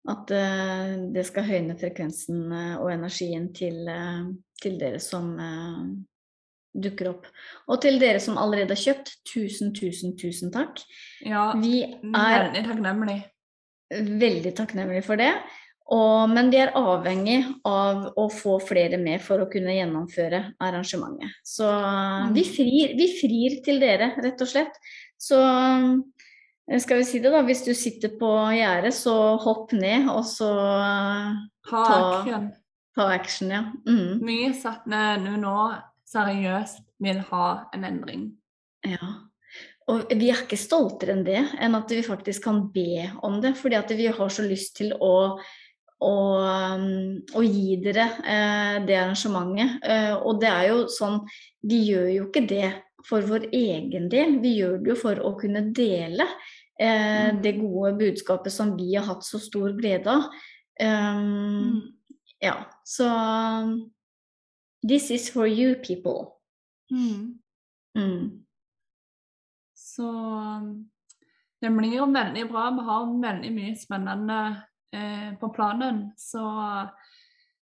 At 0.08 0.30
uh, 0.30 1.12
det 1.14 1.22
skal 1.26 1.44
høyne 1.44 1.76
frekvensen 1.78 2.52
uh, 2.52 2.76
og 2.82 2.90
energien 2.92 3.52
til, 3.54 3.86
uh, 3.88 4.34
til 4.60 4.78
dere 4.80 4.98
som 5.00 5.36
dukker 6.74 7.08
opp. 7.12 7.26
Og 7.68 7.80
til 7.80 8.00
dere 8.00 8.18
som 8.20 8.36
allerede 8.38 8.74
har 8.74 8.82
kjøpt, 8.82 9.14
tusen, 9.30 9.72
tusen, 9.74 10.16
tusen 10.18 10.50
takk. 10.52 10.82
ja. 11.24 11.52
Vi 11.56 11.84
er 11.84 12.50
Veldig 12.50 12.64
takknemlig. 12.66 13.20
Veldig 14.24 14.54
takknemlige 14.58 15.04
for 15.06 15.20
det. 15.20 15.32
Og, 15.92 16.30
men 16.32 16.48
vi 16.48 16.56
er 16.62 16.70
avhengig 16.80 17.42
av 17.68 18.06
å 18.16 18.24
få 18.32 18.54
flere 18.64 18.96
med 18.96 19.20
for 19.20 19.42
å 19.44 19.48
kunne 19.52 19.74
gjennomføre 19.76 20.38
arrangementet. 20.64 21.34
Så 21.44 21.68
vi, 22.32 22.44
frir, 22.48 22.94
vi 22.96 23.08
frir 23.18 23.58
til 23.66 23.82
dere, 23.82 24.14
rett 24.24 24.40
og 24.40 24.48
slett. 24.48 24.78
Så 25.20 25.36
eh, 25.44 26.78
skal 26.80 27.02
vi 27.02 27.08
si 27.08 27.20
det, 27.20 27.34
da. 27.34 27.42
Hvis 27.44 27.66
du 27.66 27.74
sitter 27.76 28.14
på 28.16 28.30
gjerdet, 28.56 28.94
så 28.96 29.14
hopp 29.44 29.74
ned, 29.76 30.08
og 30.12 30.24
så 30.28 30.48
eh, 30.78 31.42
Ta 31.68 31.84
action. 31.98 32.48
ta 32.96 33.10
action, 33.12 33.52
ja. 33.52 33.62
Mm. 33.84 34.24
Mye 34.24 34.50
satt 34.56 34.88
ned 34.88 35.24
nå 35.28 35.36
nå 35.44 35.58
seriøst 36.14 36.80
vil 37.04 37.20
ha 37.28 37.46
en 37.76 37.84
endring. 37.92 38.26
ja. 38.88 39.14
Og 39.92 40.14
vi 40.16 40.30
er 40.32 40.40
ikke 40.40 40.56
stoltere 40.56 41.12
enn 41.12 41.26
det, 41.26 41.42
enn 41.60 41.76
at 41.76 41.90
vi 41.92 42.00
faktisk 42.06 42.46
kan 42.46 42.62
be 42.72 43.04
om 43.26 43.40
det. 43.42 43.52
Fordi 43.60 43.76
at 43.76 43.90
vi 43.92 44.06
har 44.08 44.32
så 44.32 44.46
lyst 44.46 44.78
til 44.78 44.94
å, 44.96 45.10
å, 46.00 46.14
å 47.36 47.42
gi 47.44 47.76
dere 47.84 48.06
eh, 48.24 48.78
det 48.88 48.96
arrangementet. 48.96 49.78
Eh, 49.84 50.14
og 50.16 50.40
det 50.40 50.48
er 50.48 50.70
jo 50.70 50.78
sånn 50.92 51.20
Vi 51.68 51.82
gjør 51.90 52.08
jo 52.14 52.26
ikke 52.30 52.46
det 52.48 52.72
for 53.04 53.24
vår 53.28 53.50
egen 53.52 54.08
del, 54.08 54.38
vi 54.40 54.54
gjør 54.62 54.78
det 54.80 54.94
jo 54.94 54.96
for 54.96 55.20
å 55.20 55.34
kunne 55.40 55.66
dele 55.76 56.24
eh, 56.80 57.28
Mm. 57.30 57.42
det 57.44 57.52
gode 57.60 57.92
budskapet 58.00 58.50
som 58.50 58.72
vi 58.76 58.94
har 58.96 59.04
hatt 59.06 59.22
så 59.22 59.38
stor 59.38 59.76
glede 59.76 60.10
av. 60.10 60.24
Um, 60.82 61.94
Ja, 62.42 62.64
så 62.84 63.06
This 64.88 65.10
is 65.10 65.30
for 65.30 65.46
you 65.46 65.74
people. 65.76 66.40
Mm. 66.92 67.38
Mm. 67.96 68.43
Så 69.94 70.10
det 71.60 71.70
blir 71.70 71.96
jo 71.96 72.10
veldig 72.12 72.48
bra. 72.50 72.66
Vi 72.74 72.84
har 72.88 73.12
veldig 73.22 73.52
mye 73.54 73.76
spennende 73.78 74.40
eh, 74.92 75.30
på 75.40 75.48
planen. 75.54 76.02
Så 76.18 76.42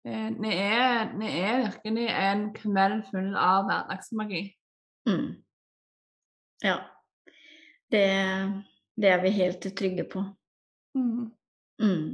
eh, 0.06 0.30
det, 0.38 0.54
er, 0.54 1.10
det 1.20 1.34
er 1.42 1.60
virkelig 1.66 2.08
en 2.14 2.46
kveld 2.56 3.02
full 3.10 3.34
av 3.36 3.68
hverdagsmagi. 3.68 4.42
Mm. 5.10 5.28
Ja. 6.64 6.78
Det, 7.90 8.06
det 8.96 9.12
er 9.12 9.22
vi 9.24 9.36
helt 9.36 9.70
trygge 9.76 10.06
på. 10.08 10.24
Mm. 10.96 11.30
Mm. 11.82 12.08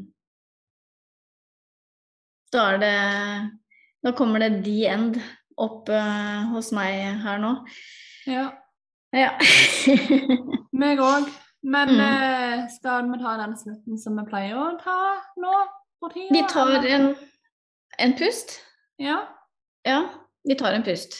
Da 2.52 2.68
er 2.72 2.78
det 2.78 2.96
Da 4.04 4.12
kommer 4.14 4.38
det 4.38 4.62
the 4.64 4.84
end 4.86 5.16
opp 5.58 5.88
eh, 5.90 6.42
hos 6.52 6.70
meg 6.74 7.22
her 7.24 7.40
nå. 7.42 7.56
Ja, 8.26 8.50
Ja. 9.14 9.30
meg 10.82 10.98
òg. 11.02 11.28
Men 11.66 11.88
Mm. 11.88 12.00
eh, 12.00 12.66
skal 12.70 13.08
vi 13.10 13.18
ta 13.18 13.36
den 13.40 13.56
slutten 13.58 13.98
som 13.98 14.16
vi 14.20 14.24
pleier 14.28 14.54
å 14.58 14.66
ta 14.78 14.96
nå 15.40 15.54
for 15.98 16.12
tida? 16.14 16.30
vi 16.30 16.42
tar 16.48 16.84
en, 16.86 17.08
en 17.98 18.12
pust. 18.18 18.60
Ja. 19.02 19.20
Ja, 19.86 20.04
vi 20.46 20.54
tar 20.54 20.72
en 20.76 20.84
pust. 20.86 21.16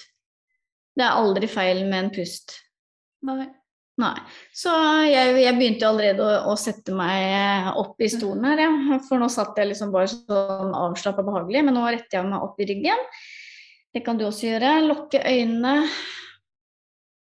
Det 0.97 1.05
er 1.05 1.19
aldri 1.19 1.49
feil 1.51 1.85
med 1.89 2.05
en 2.05 2.11
pust. 2.15 2.55
Nei. 3.27 3.49
Nei. 3.99 4.15
Så 4.55 4.71
jeg, 5.09 5.35
jeg 5.41 5.57
begynte 5.57 5.89
allerede 5.89 6.21
å, 6.23 6.53
å 6.53 6.57
sette 6.61 6.93
meg 6.95 7.73
opp 7.81 8.01
i 8.05 8.09
stolen 8.13 8.45
her, 8.45 8.63
ja. 8.67 8.99
For 9.09 9.19
nå 9.19 9.29
satt 9.33 9.57
jeg 9.59 9.71
liksom 9.73 9.91
bare 9.95 10.11
sånn 10.13 10.75
avslappa 10.77 11.25
behagelig, 11.27 11.65
men 11.65 11.75
nå 11.79 11.87
retter 11.89 12.21
jeg 12.21 12.29
meg 12.29 12.45
opp 12.45 12.61
i 12.61 12.69
ryggen. 12.69 13.03
Det 13.97 14.05
kan 14.05 14.19
du 14.21 14.27
også 14.29 14.51
gjøre. 14.53 14.75
Lukke 14.87 15.23
øynene. 15.25 15.89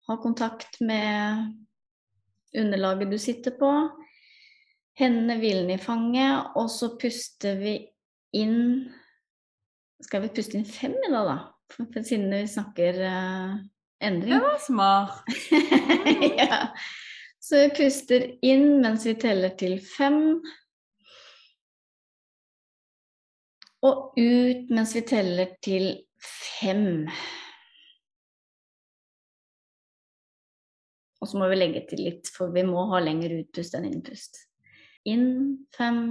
Ha 0.09 0.17
kontakt 0.23 0.81
med 0.81 1.55
underlaget 2.57 3.11
du 3.11 3.19
sitter 3.19 3.51
på. 3.61 3.73
Hendene 4.99 5.37
hvilende 5.39 5.77
i 5.77 5.83
fanget, 5.83 6.55
og 6.59 6.71
så 6.73 6.95
puster 6.99 7.59
vi 7.61 7.75
inn 8.37 8.89
Skal 10.03 10.23
vi 10.25 10.31
puste 10.31 10.55
inn 10.59 10.67
fem 10.67 10.95
i 10.95 11.11
dag, 11.11 11.27
da? 11.27 11.37
For, 11.75 12.03
siden 12.07 12.31
vi 12.31 12.45
snakker 12.49 13.01
uh, 13.03 13.57
endring. 14.01 14.39
Det 14.39 14.45
var 14.45 14.59
smart. 14.63 15.25
ja. 16.39 16.69
Så 17.43 17.65
vi 17.65 17.69
puster 17.81 18.27
inn 18.47 18.79
mens 18.83 19.07
vi 19.07 19.17
teller 19.19 19.57
til 19.59 19.79
fem. 19.83 20.39
Og 23.83 24.15
ut 24.19 24.71
mens 24.75 24.95
vi 24.97 25.03
teller 25.07 25.57
til 25.65 25.91
fem. 26.23 27.09
Og 31.21 31.29
så 31.29 31.39
må 31.39 31.49
vi 31.51 31.59
legge 31.59 31.83
til 31.91 32.05
litt, 32.07 32.31
for 32.31 32.53
vi 32.55 32.63
må 32.67 32.85
ha 32.93 33.01
lengre 33.03 33.41
utpust 33.43 33.75
enn 33.75 33.89
innpust. 33.89 34.45
Inn 35.09 35.67
fem. 35.75 36.03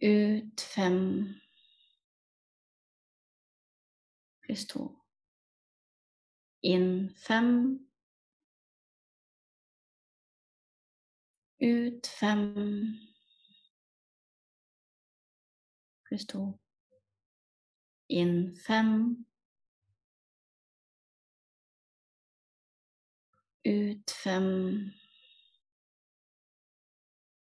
Ut 0.00 0.64
fem. 0.74 0.98
Pluss 4.44 4.66
to. 4.66 4.88
Inn 6.62 7.14
fem. 7.16 7.52
Ut 11.60 12.06
fem. 12.18 12.44
Pluss 16.04 16.26
to. 16.26 16.44
Inn 18.08 18.56
fem. 18.66 19.26
Ut 23.64 24.10
fem. 24.10 24.90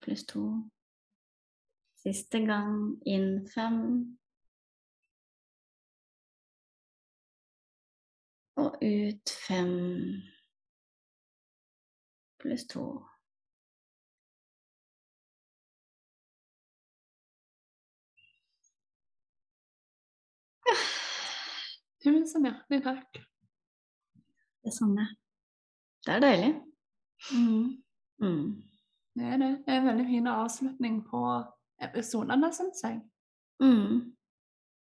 Pluss 0.02 0.26
to. 0.26 0.70
Siste 1.96 2.39
gang. 2.46 3.02
Inn 3.06 3.48
fem. 3.50 4.18
Og 8.56 8.78
ut 8.82 9.30
fem. 9.48 9.74
Pluss 12.39 12.68
to. 12.70 12.86
Ja. 20.68 20.76
Det 22.04 22.10
er 22.10 22.20
Det 24.63 24.74
samme. 24.74 25.02
Det 25.02 25.10
er 25.12 25.25
deilig. 26.22 26.54
Mm. 27.32 27.78
Mm. 28.22 28.63
Det 29.15 29.24
er 29.24 29.38
det. 29.38 29.52
Det 29.65 29.74
er 29.74 29.80
en 29.80 29.88
veldig 29.88 30.06
fin 30.06 30.28
avslutning 30.28 31.00
på 31.10 31.22
episodene, 31.82 32.52
syns 32.54 32.84
jeg. 32.84 33.00
Mm. 33.63 34.12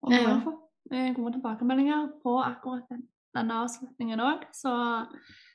Og 0.03 0.11
vi 0.11 0.21
har 0.23 0.41
fått 0.43 0.95
gode 1.15 1.33
tilbakemeldinger 1.37 2.09
på 2.23 2.35
akkurat 2.43 2.89
den, 2.91 3.05
denne 3.35 3.61
avslutningen 3.63 4.21
òg. 4.21 4.43
Så 4.53 4.73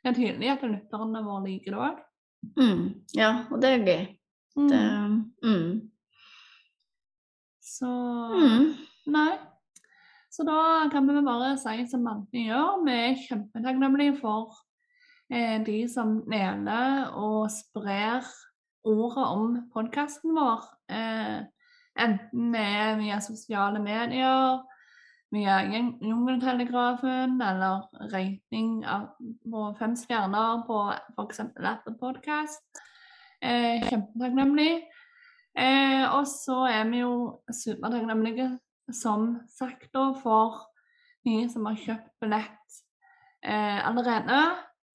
det 0.03 0.13
er 0.13 0.17
tydelig 0.17 0.51
at 0.55 0.65
lytterne 0.67 1.23
våre 1.25 1.45
liker 1.47 1.77
det 1.77 1.85
òg. 1.89 2.01
Mm. 2.57 2.85
Ja, 3.17 3.31
og 3.51 3.61
det 3.63 3.75
er 3.75 3.87
gøy. 3.87 4.09
Det, 4.71 4.81
mm. 5.45 5.91
Så 7.61 7.91
Mm. 8.35 8.75
Nei. 9.07 9.39
Så 10.31 10.45
da 10.47 10.89
kan 10.93 11.07
vi 11.09 11.23
bare 11.27 11.57
si 11.59 11.87
som 11.91 12.07
vi 12.33 12.47
gjør, 12.47 12.85
vi 12.85 12.93
er 12.93 13.17
kjempetakknemlige 13.27 14.19
for 14.21 14.55
de 15.31 15.77
som 15.87 16.17
deler 16.27 17.13
og 17.15 17.45
sprer 17.55 18.27
ordet 18.85 19.27
om 19.27 19.57
podkasten 19.75 20.35
vår. 20.35 20.65
Eh, 20.91 21.41
enten 22.01 22.53
det 22.55 22.99
via 23.01 23.21
sosiale 23.23 23.81
medier, 23.83 24.63
via 25.31 25.61
Jung- 25.71 25.99
Jungeltelegrafen 26.03 27.41
eller 27.43 27.87
rating 28.13 28.85
på 29.53 29.67
fem 29.79 29.97
stjerner 29.97 30.65
på 30.67 30.81
f.eks. 31.17 31.41
Apple 31.41 31.95
Podcast. 32.01 32.83
Eh, 33.43 33.81
kjempetakknemlig. 33.89 34.83
Eh, 35.59 36.05
og 36.15 36.27
så 36.29 36.65
er 36.71 36.89
vi 36.91 37.03
jo 37.03 37.41
supertakknemlige, 37.53 38.59
som 38.93 39.41
sagt, 39.59 39.91
da, 39.95 40.11
for 40.23 40.67
de 41.27 41.45
som 41.53 41.67
har 41.69 41.79
kjøpt 41.79 42.13
billett 42.23 42.81
eh, 43.45 43.81
allerede. 43.87 44.41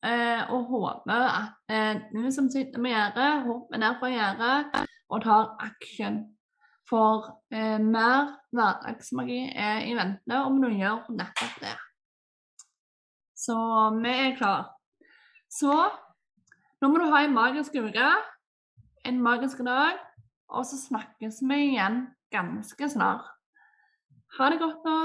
Eh, 0.06 0.42
og 0.54 0.66
håper 0.70 1.24
at 1.24 1.72
eh, 1.72 2.02
du 2.14 2.28
som 2.32 2.50
sitter 2.52 2.82
med 2.82 2.92
gjerdet, 2.92 3.46
hopper 3.48 3.82
ned 3.82 3.98
fra 4.00 4.10
gjerdet 4.12 4.88
og 5.10 5.24
tar 5.24 5.56
action. 5.66 6.20
For 6.90 7.26
eh, 7.54 7.80
mer 7.82 8.36
hverdagsmagi 8.54 9.40
er 9.56 9.88
i 9.90 9.96
vente 9.98 10.42
om 10.46 10.60
du 10.62 10.70
gjør 10.70 11.08
nettopp 11.10 11.58
det. 11.64 11.74
Så 13.36 13.58
vi 13.98 14.14
er 14.14 14.38
klare. 14.38 14.68
Så 15.50 15.74
nå 16.82 16.92
må 16.92 17.02
du 17.02 17.10
ha 17.10 17.24
en 17.26 17.34
magisk 17.34 17.78
uke, 17.80 18.12
en 19.06 19.22
magisk 19.24 19.64
dag, 19.66 19.98
og 20.50 20.68
så 20.70 20.78
snakkes 20.78 21.42
vi 21.50 21.62
igjen 21.72 22.04
ganske 22.36 22.90
snart. 22.94 23.34
Ha 24.38 24.54
det 24.54 24.62
godt 24.62 24.86
nå. 24.86 24.98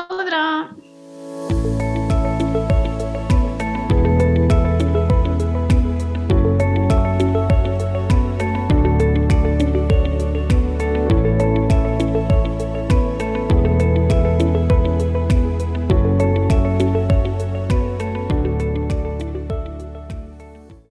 Ha 0.00 0.10
det 0.10 0.30
bra. 0.32 0.44